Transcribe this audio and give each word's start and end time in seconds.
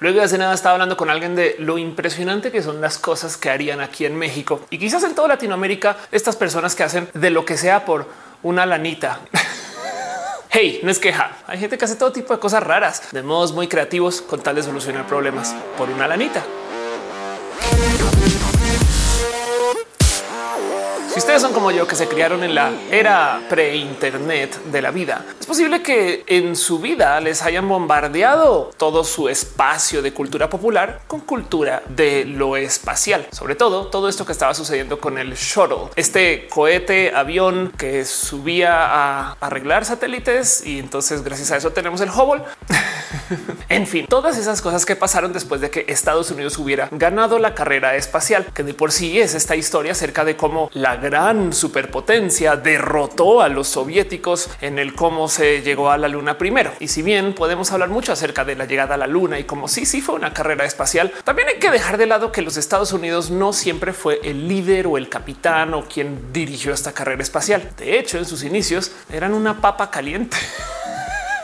Luego 0.00 0.18
de 0.18 0.24
hace 0.24 0.38
nada 0.38 0.54
estaba 0.54 0.74
hablando 0.74 0.96
con 0.96 1.08
alguien 1.08 1.36
de 1.36 1.56
lo 1.58 1.78
impresionante 1.78 2.50
que 2.50 2.62
son 2.62 2.80
las 2.80 2.98
cosas 2.98 3.36
que 3.36 3.50
harían 3.50 3.80
aquí 3.80 4.04
en 4.04 4.16
México 4.16 4.60
y 4.70 4.78
quizás 4.78 5.04
en 5.04 5.14
toda 5.14 5.28
Latinoamérica 5.28 5.96
estas 6.10 6.36
personas 6.36 6.74
que 6.74 6.82
hacen 6.82 7.08
de 7.14 7.30
lo 7.30 7.44
que 7.44 7.56
sea 7.56 7.84
por 7.84 8.08
una 8.42 8.66
lanita. 8.66 9.20
Hey, 10.56 10.78
no 10.84 10.90
es 10.92 11.00
queja. 11.00 11.32
Hay 11.48 11.58
gente 11.58 11.76
que 11.76 11.84
hace 11.84 11.96
todo 11.96 12.12
tipo 12.12 12.32
de 12.32 12.38
cosas 12.38 12.62
raras 12.62 13.02
de 13.10 13.24
modos 13.24 13.52
muy 13.52 13.66
creativos 13.66 14.20
con 14.20 14.40
tal 14.40 14.54
de 14.54 14.62
solucionar 14.62 15.04
problemas 15.04 15.52
por 15.76 15.90
una 15.90 16.06
lanita. 16.06 16.44
Ustedes 21.24 21.40
son 21.40 21.54
como 21.54 21.70
yo 21.70 21.86
que 21.86 21.96
se 21.96 22.06
criaron 22.06 22.44
en 22.44 22.54
la 22.54 22.70
era 22.90 23.40
pre-internet 23.48 24.62
de 24.66 24.82
la 24.82 24.90
vida, 24.90 25.24
es 25.40 25.46
posible 25.46 25.82
que 25.82 26.22
en 26.26 26.54
su 26.54 26.80
vida 26.80 27.18
les 27.18 27.40
hayan 27.40 27.66
bombardeado 27.66 28.70
todo 28.76 29.04
su 29.04 29.30
espacio 29.30 30.02
de 30.02 30.12
cultura 30.12 30.50
popular 30.50 31.00
con 31.06 31.20
cultura 31.20 31.82
de 31.88 32.26
lo 32.26 32.58
espacial. 32.58 33.26
Sobre 33.30 33.54
todo 33.54 33.86
todo 33.86 34.10
esto 34.10 34.26
que 34.26 34.32
estaba 34.32 34.52
sucediendo 34.52 35.00
con 35.00 35.16
el 35.16 35.32
shuttle, 35.34 35.88
este 35.96 36.46
cohete 36.48 37.14
avión 37.14 37.72
que 37.78 38.04
subía 38.04 38.84
a 38.84 39.32
arreglar 39.40 39.86
satélites 39.86 40.66
y 40.66 40.78
entonces 40.78 41.24
gracias 41.24 41.52
a 41.52 41.56
eso 41.56 41.70
tenemos 41.70 42.02
el 42.02 42.10
Hubble. 42.10 42.44
en 43.70 43.86
fin, 43.86 44.06
todas 44.06 44.36
esas 44.36 44.60
cosas 44.60 44.84
que 44.84 44.94
pasaron 44.94 45.32
después 45.32 45.62
de 45.62 45.70
que 45.70 45.86
Estados 45.88 46.30
Unidos 46.30 46.58
hubiera 46.58 46.88
ganado 46.90 47.38
la 47.38 47.54
carrera 47.54 47.96
espacial, 47.96 48.44
que 48.52 48.62
de 48.62 48.74
por 48.74 48.92
sí 48.92 49.18
es 49.18 49.34
esta 49.34 49.56
historia 49.56 49.92
acerca 49.92 50.26
de 50.26 50.36
cómo 50.36 50.68
la 50.74 50.96
gran 50.96 51.13
superpotencia 51.52 52.56
derrotó 52.56 53.40
a 53.40 53.48
los 53.48 53.68
soviéticos 53.68 54.50
en 54.60 54.78
el 54.78 54.94
cómo 54.94 55.28
se 55.28 55.62
llegó 55.62 55.90
a 55.90 55.98
la 55.98 56.08
luna 56.08 56.38
primero. 56.38 56.72
Y 56.80 56.88
si 56.88 57.02
bien 57.02 57.34
podemos 57.34 57.72
hablar 57.72 57.88
mucho 57.88 58.12
acerca 58.12 58.44
de 58.44 58.56
la 58.56 58.64
llegada 58.64 58.94
a 58.94 58.98
la 58.98 59.06
luna 59.06 59.38
y 59.38 59.44
como 59.44 59.68
sí, 59.68 59.86
sí 59.86 60.00
fue 60.00 60.14
una 60.14 60.32
carrera 60.32 60.64
espacial, 60.64 61.12
también 61.24 61.48
hay 61.48 61.58
que 61.58 61.70
dejar 61.70 61.98
de 61.98 62.06
lado 62.06 62.32
que 62.32 62.42
los 62.42 62.56
Estados 62.56 62.92
Unidos 62.92 63.30
no 63.30 63.52
siempre 63.52 63.92
fue 63.92 64.20
el 64.24 64.48
líder 64.48 64.86
o 64.86 64.98
el 64.98 65.08
capitán 65.08 65.74
o 65.74 65.84
quien 65.84 66.32
dirigió 66.32 66.72
esta 66.72 66.92
carrera 66.92 67.22
espacial. 67.22 67.70
De 67.76 67.98
hecho, 67.98 68.18
en 68.18 68.24
sus 68.24 68.42
inicios 68.42 68.92
eran 69.12 69.34
una 69.34 69.60
papa 69.60 69.90
caliente. 69.90 70.36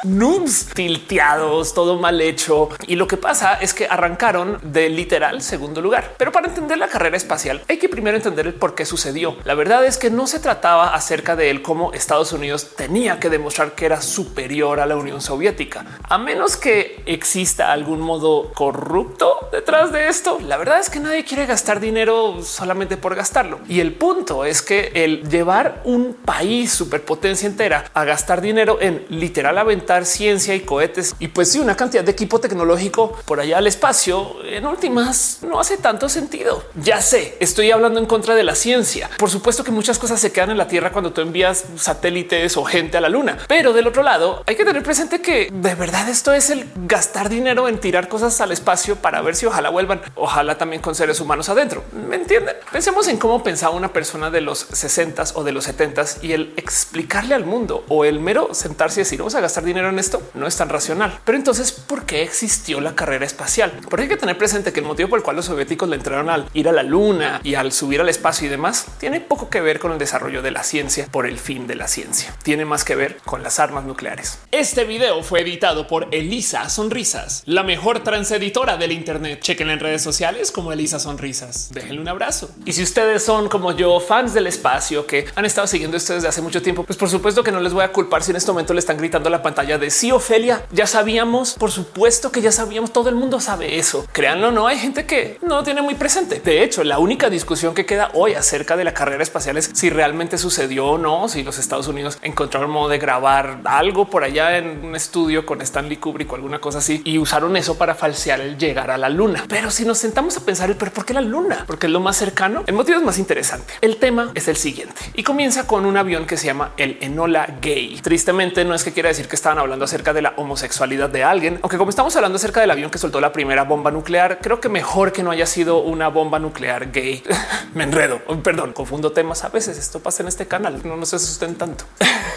noobs 0.04 0.66
tilteados, 0.74 1.74
todo 1.74 1.98
mal 1.98 2.20
hecho. 2.20 2.68
Y 2.86 2.96
lo 2.96 3.06
que 3.06 3.16
pasa 3.16 3.54
es 3.54 3.74
que 3.74 3.86
arrancaron 3.86 4.58
de 4.62 4.88
literal 4.88 5.42
segundo 5.42 5.80
lugar. 5.80 6.14
Pero 6.16 6.32
para 6.32 6.48
entender 6.48 6.78
la 6.78 6.88
carrera 6.88 7.16
espacial 7.16 7.62
hay 7.68 7.78
que 7.78 7.88
primero 7.88 8.16
entender 8.16 8.46
el 8.46 8.54
por 8.54 8.74
qué 8.74 8.84
sucedió. 8.84 9.36
La 9.44 9.54
verdad 9.54 9.84
es 9.84 9.98
que 9.98 10.10
no 10.10 10.26
se 10.26 10.40
trataba 10.40 10.94
acerca 10.94 11.36
de 11.36 11.50
él 11.50 11.62
como 11.62 11.92
Estados 11.92 12.32
Unidos 12.32 12.76
tenía 12.76 13.20
que 13.20 13.30
demostrar 13.30 13.74
que 13.74 13.86
era 13.86 14.00
superior 14.00 14.80
a 14.80 14.86
la 14.86 14.96
Unión 14.96 15.20
Soviética, 15.20 15.84
a 16.08 16.18
menos 16.18 16.56
que 16.56 17.02
exista 17.06 17.72
algún 17.72 18.00
modo 18.00 18.52
corrupto 18.52 19.48
detrás 19.52 19.92
de 19.92 20.08
esto. 20.08 20.38
La 20.46 20.56
verdad 20.56 20.80
es 20.80 20.90
que 20.90 21.00
nadie 21.00 21.24
quiere 21.24 21.46
gastar 21.46 21.80
dinero 21.80 22.42
solamente 22.42 22.96
por 22.96 23.14
gastarlo. 23.14 23.60
Y 23.68 23.80
el 23.80 23.94
punto 23.94 24.44
es 24.44 24.62
que 24.62 24.92
el 24.94 25.28
llevar 25.28 25.82
un 25.84 26.14
país 26.14 26.72
superpotencia 26.72 27.46
entera 27.46 27.84
a 27.94 28.04
gastar 28.04 28.40
dinero 28.40 28.78
en 28.80 29.04
literal 29.08 29.58
ciencia 30.04 30.54
y 30.54 30.60
cohetes 30.60 31.16
y 31.18 31.28
pues 31.28 31.50
sí, 31.50 31.58
una 31.58 31.76
cantidad 31.76 32.04
de 32.04 32.12
equipo 32.12 32.38
tecnológico 32.38 33.12
por 33.24 33.40
allá 33.40 33.58
al 33.58 33.66
espacio 33.66 34.36
en 34.44 34.64
últimas 34.66 35.38
no 35.42 35.58
hace 35.58 35.76
tanto 35.76 36.08
sentido. 36.08 36.62
Ya 36.76 37.00
sé, 37.00 37.36
estoy 37.40 37.72
hablando 37.72 37.98
en 37.98 38.06
contra 38.06 38.34
de 38.36 38.44
la 38.44 38.54
ciencia. 38.54 39.10
Por 39.18 39.30
supuesto 39.30 39.64
que 39.64 39.72
muchas 39.72 39.98
cosas 39.98 40.20
se 40.20 40.30
quedan 40.30 40.50
en 40.50 40.58
la 40.58 40.68
Tierra 40.68 40.92
cuando 40.92 41.12
tú 41.12 41.20
envías 41.20 41.64
satélites 41.76 42.56
o 42.56 42.64
gente 42.64 42.96
a 42.96 43.00
la 43.00 43.08
Luna, 43.08 43.38
pero 43.48 43.72
del 43.72 43.88
otro 43.88 44.02
lado 44.04 44.44
hay 44.46 44.54
que 44.54 44.64
tener 44.64 44.82
presente 44.84 45.20
que 45.20 45.48
de 45.52 45.74
verdad 45.74 46.08
esto 46.08 46.32
es 46.32 46.50
el 46.50 46.70
gastar 46.86 47.28
dinero 47.28 47.66
en 47.66 47.80
tirar 47.80 48.08
cosas 48.08 48.40
al 48.40 48.52
espacio 48.52 48.94
para 48.96 49.20
ver 49.22 49.34
si 49.34 49.46
ojalá 49.46 49.70
vuelvan, 49.70 50.00
ojalá 50.14 50.56
también 50.56 50.80
con 50.80 50.94
seres 50.94 51.20
humanos 51.20 51.48
adentro. 51.48 51.82
¿Me 52.08 52.14
entienden? 52.14 52.54
Pensemos 52.70 53.08
en 53.08 53.16
cómo 53.18 53.42
pensaba 53.42 53.74
una 53.74 53.92
persona 53.92 54.30
de 54.30 54.40
los 54.40 54.60
60 54.70 55.24
o 55.34 55.42
de 55.42 55.52
los 55.52 55.64
70 55.64 55.90
y 56.22 56.32
el 56.32 56.52
explicarle 56.56 57.34
al 57.34 57.44
mundo 57.44 57.84
o 57.88 58.04
el 58.04 58.20
mero 58.20 58.54
sentarse 58.54 59.00
y 59.00 59.02
decir 59.02 59.18
vamos 59.18 59.34
a 59.34 59.40
gastar 59.40 59.64
dinero 59.64 59.79
esto 59.98 60.22
no 60.34 60.46
es 60.46 60.56
tan 60.56 60.68
racional. 60.68 61.18
Pero 61.24 61.36
entonces, 61.36 61.72
¿por 61.72 62.04
qué 62.04 62.22
existió 62.22 62.80
la 62.80 62.94
carrera 62.94 63.24
espacial? 63.24 63.72
Porque 63.88 64.02
hay 64.02 64.08
que 64.08 64.16
tener 64.16 64.38
presente 64.38 64.72
que 64.72 64.80
el 64.80 64.86
motivo 64.86 65.08
por 65.08 65.18
el 65.18 65.22
cual 65.24 65.36
los 65.36 65.46
soviéticos 65.46 65.88
le 65.88 65.96
entraron 65.96 66.30
al 66.30 66.48
ir 66.54 66.68
a 66.68 66.72
la 66.72 66.82
luna 66.82 67.40
y 67.42 67.54
al 67.54 67.72
subir 67.72 68.00
al 68.00 68.08
espacio 68.08 68.46
y 68.46 68.50
demás 68.50 68.86
tiene 68.98 69.20
poco 69.20 69.50
que 69.50 69.60
ver 69.60 69.78
con 69.78 69.92
el 69.92 69.98
desarrollo 69.98 70.42
de 70.42 70.50
la 70.50 70.62
ciencia 70.62 71.08
por 71.10 71.26
el 71.26 71.38
fin 71.38 71.66
de 71.66 71.74
la 71.74 71.88
ciencia. 71.88 72.34
Tiene 72.42 72.64
más 72.64 72.84
que 72.84 72.94
ver 72.94 73.18
con 73.24 73.42
las 73.42 73.58
armas 73.60 73.84
nucleares. 73.84 74.38
Este 74.50 74.84
video 74.84 75.22
fue 75.22 75.40
editado 75.40 75.86
por 75.86 76.08
Elisa 76.12 76.68
Sonrisas, 76.68 77.42
la 77.46 77.62
mejor 77.62 78.00
transeditora 78.00 78.76
del 78.76 78.92
Internet. 78.92 79.40
Chequen 79.40 79.70
en 79.70 79.80
redes 79.80 80.02
sociales 80.02 80.50
como 80.52 80.72
Elisa 80.72 80.98
Sonrisas. 80.98 81.70
Déjenle 81.72 82.00
un 82.00 82.08
abrazo. 82.08 82.50
Y 82.64 82.72
si 82.72 82.82
ustedes 82.82 83.24
son 83.24 83.48
como 83.48 83.72
yo, 83.72 84.00
fans 84.00 84.34
del 84.34 84.46
espacio 84.46 85.06
que 85.06 85.26
han 85.34 85.44
estado 85.44 85.66
siguiendo 85.66 85.96
esto 85.96 86.14
desde 86.14 86.28
hace 86.28 86.42
mucho 86.42 86.62
tiempo, 86.62 86.84
pues 86.84 86.98
por 86.98 87.08
supuesto 87.08 87.42
que 87.42 87.52
no 87.52 87.60
les 87.60 87.72
voy 87.72 87.84
a 87.84 87.92
culpar 87.92 88.22
si 88.22 88.30
en 88.30 88.36
este 88.36 88.50
momento 88.50 88.74
le 88.74 88.80
están 88.80 88.96
gritando 88.96 89.28
a 89.28 89.30
la 89.30 89.42
pantalla 89.42 89.69
de 89.78 89.90
sí, 89.90 90.12
Ofelia. 90.12 90.64
Ya 90.72 90.86
sabíamos, 90.86 91.54
por 91.54 91.70
supuesto 91.70 92.32
que 92.32 92.40
ya 92.40 92.52
sabíamos, 92.52 92.92
todo 92.92 93.08
el 93.08 93.14
mundo 93.14 93.40
sabe 93.40 93.78
eso. 93.78 94.06
Créanlo, 94.12 94.50
no 94.50 94.66
hay 94.66 94.78
gente 94.78 95.06
que 95.06 95.38
no 95.42 95.62
tiene 95.62 95.82
muy 95.82 95.94
presente. 95.94 96.40
De 96.40 96.62
hecho, 96.62 96.84
la 96.84 96.98
única 96.98 97.30
discusión 97.30 97.74
que 97.74 97.86
queda 97.86 98.10
hoy 98.14 98.34
acerca 98.34 98.76
de 98.76 98.84
la 98.84 98.94
carrera 98.94 99.22
espacial 99.22 99.56
es 99.56 99.70
si 99.72 99.90
realmente 99.90 100.38
sucedió 100.38 100.86
o 100.86 100.98
no, 100.98 101.28
si 101.28 101.42
los 101.42 101.58
Estados 101.58 101.88
Unidos 101.88 102.18
encontraron 102.22 102.70
modo 102.70 102.88
de 102.88 102.98
grabar 102.98 103.60
algo 103.64 104.08
por 104.08 104.24
allá 104.24 104.58
en 104.58 104.84
un 104.84 104.96
estudio 104.96 105.46
con 105.46 105.60
Stanley 105.60 105.96
Kubrick 105.96 106.32
o 106.32 106.36
alguna 106.36 106.60
cosa 106.60 106.78
así 106.78 107.02
y 107.04 107.18
usaron 107.18 107.56
eso 107.56 107.76
para 107.76 107.94
falsear 107.94 108.40
el 108.40 108.58
llegar 108.58 108.90
a 108.90 108.98
la 108.98 109.08
luna. 109.08 109.44
Pero 109.48 109.70
si 109.70 109.84
nos 109.84 109.98
sentamos 109.98 110.36
a 110.36 110.44
pensar, 110.44 110.74
pero 110.78 110.92
¿por 110.92 111.04
qué 111.04 111.14
la 111.14 111.20
luna? 111.20 111.64
Porque 111.66 111.86
es 111.86 111.92
lo 111.92 112.00
más 112.00 112.16
cercano. 112.16 112.64
El 112.66 112.74
motivo 112.74 112.98
es 112.98 113.04
más 113.04 113.18
interesante. 113.18 113.74
El 113.80 113.96
tema 113.96 114.30
es 114.34 114.48
el 114.48 114.56
siguiente 114.56 115.00
y 115.14 115.22
comienza 115.22 115.66
con 115.66 115.86
un 115.86 115.96
avión 115.96 116.26
que 116.26 116.36
se 116.36 116.46
llama 116.46 116.72
el 116.76 116.98
Enola 117.00 117.58
Gay. 117.60 118.00
Tristemente 118.02 118.64
no 118.64 118.74
es 118.74 118.84
que 118.84 118.92
quiera 118.92 119.08
decir 119.08 119.28
que 119.28 119.36
estaban 119.36 119.58
hablando 119.60 119.84
acerca 119.84 120.12
de 120.12 120.22
la 120.22 120.34
homosexualidad 120.36 121.08
de 121.10 121.24
alguien, 121.24 121.58
aunque 121.62 121.78
como 121.78 121.90
estamos 121.90 122.14
hablando 122.16 122.36
acerca 122.36 122.60
del 122.60 122.70
avión 122.70 122.90
que 122.90 122.98
soltó 122.98 123.20
la 123.20 123.32
primera 123.32 123.64
bomba 123.64 123.90
nuclear, 123.90 124.38
creo 124.40 124.60
que 124.60 124.68
mejor 124.68 125.12
que 125.12 125.22
no 125.22 125.30
haya 125.30 125.46
sido 125.46 125.78
una 125.78 126.08
bomba 126.08 126.38
nuclear 126.38 126.90
gay. 126.90 127.22
Me 127.74 127.84
enredo, 127.84 128.20
perdón, 128.42 128.72
confundo 128.72 129.12
temas. 129.12 129.44
A 129.44 129.48
veces 129.48 129.78
esto 129.78 130.00
pasa 130.00 130.22
en 130.22 130.28
este 130.28 130.46
canal, 130.46 130.80
no 130.84 130.96
nos 130.96 131.14
asusten 131.14 131.54
tanto. 131.54 131.84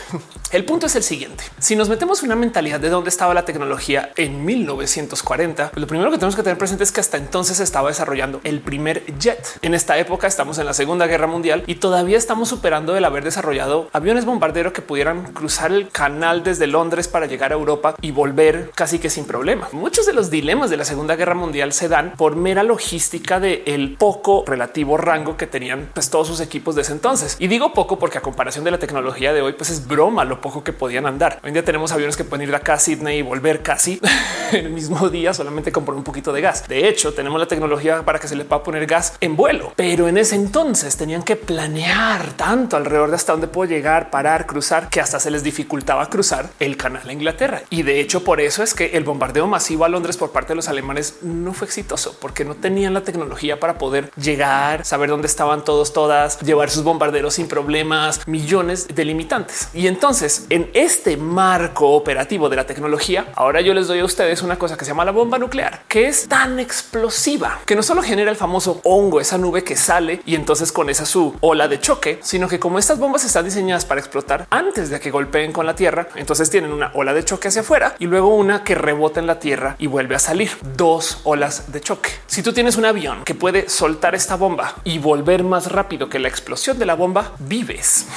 el 0.51 0.65
punto 0.65 0.85
es 0.85 0.95
el 0.95 1.03
siguiente. 1.03 1.43
Si 1.59 1.75
nos 1.75 1.89
metemos 1.89 2.23
una 2.23 2.35
mentalidad 2.35 2.79
de 2.79 2.89
dónde 2.89 3.09
estaba 3.09 3.33
la 3.33 3.45
tecnología 3.45 4.11
en 4.15 4.45
1940, 4.45 5.71
pues 5.71 5.81
lo 5.81 5.87
primero 5.87 6.11
que 6.11 6.17
tenemos 6.17 6.35
que 6.35 6.43
tener 6.43 6.57
presente 6.57 6.83
es 6.83 6.91
que 6.91 7.01
hasta 7.01 7.17
entonces 7.17 7.59
estaba 7.59 7.89
desarrollando 7.89 8.41
el 8.43 8.61
primer 8.61 9.03
jet. 9.17 9.57
En 9.61 9.73
esta 9.73 9.97
época 9.97 10.27
estamos 10.27 10.57
en 10.57 10.65
la 10.65 10.73
Segunda 10.73 11.07
Guerra 11.07 11.27
Mundial 11.27 11.63
y 11.67 11.75
todavía 11.75 12.17
estamos 12.17 12.49
superando 12.49 12.95
el 12.95 13.05
haber 13.05 13.23
desarrollado 13.23 13.89
aviones 13.93 14.25
bombarderos 14.25 14.73
que 14.73 14.81
pudieran 14.81 15.33
cruzar 15.33 15.71
el 15.71 15.89
canal 15.89 16.43
desde 16.43 16.67
Londres 16.67 17.07
para 17.13 17.27
llegar 17.27 17.53
a 17.53 17.55
Europa 17.55 17.95
y 18.01 18.11
volver 18.11 18.71
casi 18.75 18.99
que 18.99 19.09
sin 19.09 19.23
problema. 19.23 19.69
Muchos 19.71 20.05
de 20.05 20.11
los 20.13 20.29
dilemas 20.29 20.69
de 20.69 20.77
la 20.77 20.83
Segunda 20.83 21.15
Guerra 21.15 21.35
Mundial 21.35 21.71
se 21.71 21.87
dan 21.87 22.13
por 22.17 22.35
mera 22.35 22.63
logística 22.63 23.39
de 23.39 23.63
el 23.67 23.95
poco 23.95 24.43
relativo 24.45 24.97
rango 24.97 25.37
que 25.37 25.47
tenían 25.47 25.89
pues, 25.93 26.09
todos 26.09 26.27
sus 26.27 26.41
equipos 26.41 26.75
de 26.75 26.81
ese 26.81 26.91
entonces. 26.91 27.37
Y 27.39 27.47
digo 27.47 27.71
poco 27.73 27.99
porque 27.99 28.17
a 28.17 28.21
comparación 28.21 28.65
de 28.65 28.71
la 28.71 28.79
tecnología 28.79 29.31
de 29.31 29.41
hoy, 29.41 29.53
pues 29.53 29.69
es 29.69 29.87
broma 29.87 30.25
lo 30.25 30.41
poco 30.41 30.63
que 30.63 30.73
podían 30.73 31.05
andar. 31.05 31.39
Hoy 31.43 31.49
en 31.49 31.53
día 31.53 31.63
tenemos 31.63 31.91
aviones 31.91 32.17
que 32.17 32.23
pueden 32.23 32.43
ir 32.43 32.49
de 32.49 32.57
acá 32.57 32.73
a 32.73 32.79
Sydney 32.79 33.19
y 33.19 33.21
volver 33.21 33.61
casi 33.61 34.01
el 34.51 34.71
mismo 34.71 35.09
día 35.09 35.33
solamente 35.33 35.71
con 35.71 35.87
un 35.93 36.03
poquito 36.03 36.33
de 36.33 36.41
gas. 36.41 36.67
De 36.67 36.89
hecho, 36.89 37.13
tenemos 37.13 37.39
la 37.39 37.47
tecnología 37.47 38.01
para 38.03 38.17
que 38.17 38.27
se 38.27 38.35
le 38.35 38.43
pueda 38.43 38.63
poner 38.63 38.87
gas 38.87 39.13
en 39.21 39.35
vuelo, 39.35 39.73
pero 39.75 40.07
en 40.07 40.17
ese 40.17 40.35
entonces 40.35 40.97
tenían 40.97 41.21
que 41.21 41.35
planear 41.35 42.33
tanto 42.33 42.75
alrededor 42.75 43.11
de 43.11 43.15
hasta 43.17 43.33
dónde 43.33 43.47
puedo 43.47 43.69
llegar, 43.69 44.09
parar, 44.09 44.47
cruzar, 44.47 44.89
que 44.89 44.99
hasta 44.99 45.19
se 45.19 45.29
les 45.29 45.43
dificultaba 45.43 46.09
cruzar 46.09 46.49
el 46.59 46.75
canal 46.75 47.02
a 47.11 47.13
Inglaterra. 47.13 47.63
Y 47.69 47.83
de 47.83 47.99
hecho, 47.99 48.23
por 48.23 48.41
eso 48.41 48.63
es 48.63 48.73
que 48.73 48.97
el 48.97 49.03
bombardeo 49.03 49.47
masivo 49.47 49.85
a 49.85 49.89
Londres 49.89 50.17
por 50.17 50.31
parte 50.31 50.49
de 50.49 50.55
los 50.55 50.69
alemanes 50.69 51.17
no 51.21 51.53
fue 51.53 51.67
exitoso, 51.67 52.15
porque 52.19 52.45
no 52.45 52.55
tenían 52.55 52.93
la 52.93 53.01
tecnología 53.01 53.59
para 53.59 53.77
poder 53.77 54.11
llegar, 54.15 54.85
saber 54.85 55.09
dónde 55.09 55.27
estaban 55.27 55.63
todos, 55.63 55.93
todas, 55.93 56.39
llevar 56.41 56.69
sus 56.69 56.83
bombarderos 56.83 57.35
sin 57.35 57.47
problemas, 57.47 58.27
millones 58.27 58.87
de 58.93 59.05
limitantes. 59.05 59.69
Y 59.73 59.87
entonces, 59.87 60.45
en 60.49 60.69
este 60.73 61.17
marco 61.17 61.89
operativo 61.91 62.49
de 62.49 62.55
la 62.55 62.65
tecnología, 62.65 63.27
ahora 63.35 63.61
yo 63.61 63.73
les 63.73 63.87
doy 63.87 63.99
a 63.99 64.05
ustedes 64.05 64.41
una 64.41 64.57
cosa 64.57 64.77
que 64.77 64.85
se 64.85 64.91
llama 64.91 65.05
la 65.05 65.11
bomba 65.11 65.37
nuclear, 65.37 65.83
que 65.87 66.07
es 66.07 66.27
tan 66.27 66.59
explosiva 66.59 67.59
que 67.65 67.75
no 67.75 67.83
solo 67.83 68.01
genera 68.01 68.31
el 68.31 68.37
famoso 68.37 68.81
hongo, 68.83 69.19
esa 69.19 69.37
nube 69.37 69.63
que 69.63 69.75
sale 69.75 70.21
y 70.25 70.35
entonces 70.35 70.71
con 70.71 70.89
esa 70.89 71.05
su 71.05 71.35
ola 71.41 71.67
de 71.67 71.79
choque, 71.79 72.19
sino 72.21 72.47
que 72.47 72.59
como 72.59 72.79
estas 72.79 72.99
bombas 72.99 73.23
están 73.23 73.45
diseñadas 73.45 73.85
para 73.85 73.99
explotar 73.99 74.47
antes 74.49 74.89
de 74.89 74.99
que 74.99 75.11
golpeen 75.11 75.51
con 75.51 75.65
la 75.65 75.75
tierra, 75.75 76.07
entonces 76.15 76.49
tienen 76.49 76.71
una 76.71 76.91
ola 76.93 77.13
de 77.13 77.25
choque 77.25 77.47
hacia 77.47 77.61
afuera 77.61 77.95
y 77.99 78.07
luego 78.07 78.35
una 78.35 78.63
que 78.63 78.75
rebota 78.75 79.19
en 79.19 79.27
la 79.27 79.39
tierra 79.39 79.75
y 79.79 79.87
vuelve 79.87 80.15
a 80.15 80.19
salir. 80.19 80.51
Dos 80.75 81.19
olas 81.23 81.71
de 81.71 81.81
choque. 81.81 82.09
Si 82.27 82.43
tú 82.43 82.53
tienes 82.53 82.77
un 82.77 82.85
avión 82.85 83.23
que 83.23 83.35
puede 83.35 83.69
soltar 83.69 84.15
esta 84.15 84.35
bomba 84.35 84.75
y 84.83 84.99
volver 84.99 85.43
más 85.43 85.71
rápido 85.71 86.09
que 86.09 86.19
la 86.19 86.27
explosión 86.27 86.79
de 86.79 86.85
la 86.85 86.95
bomba, 86.95 87.33
vives. 87.39 88.07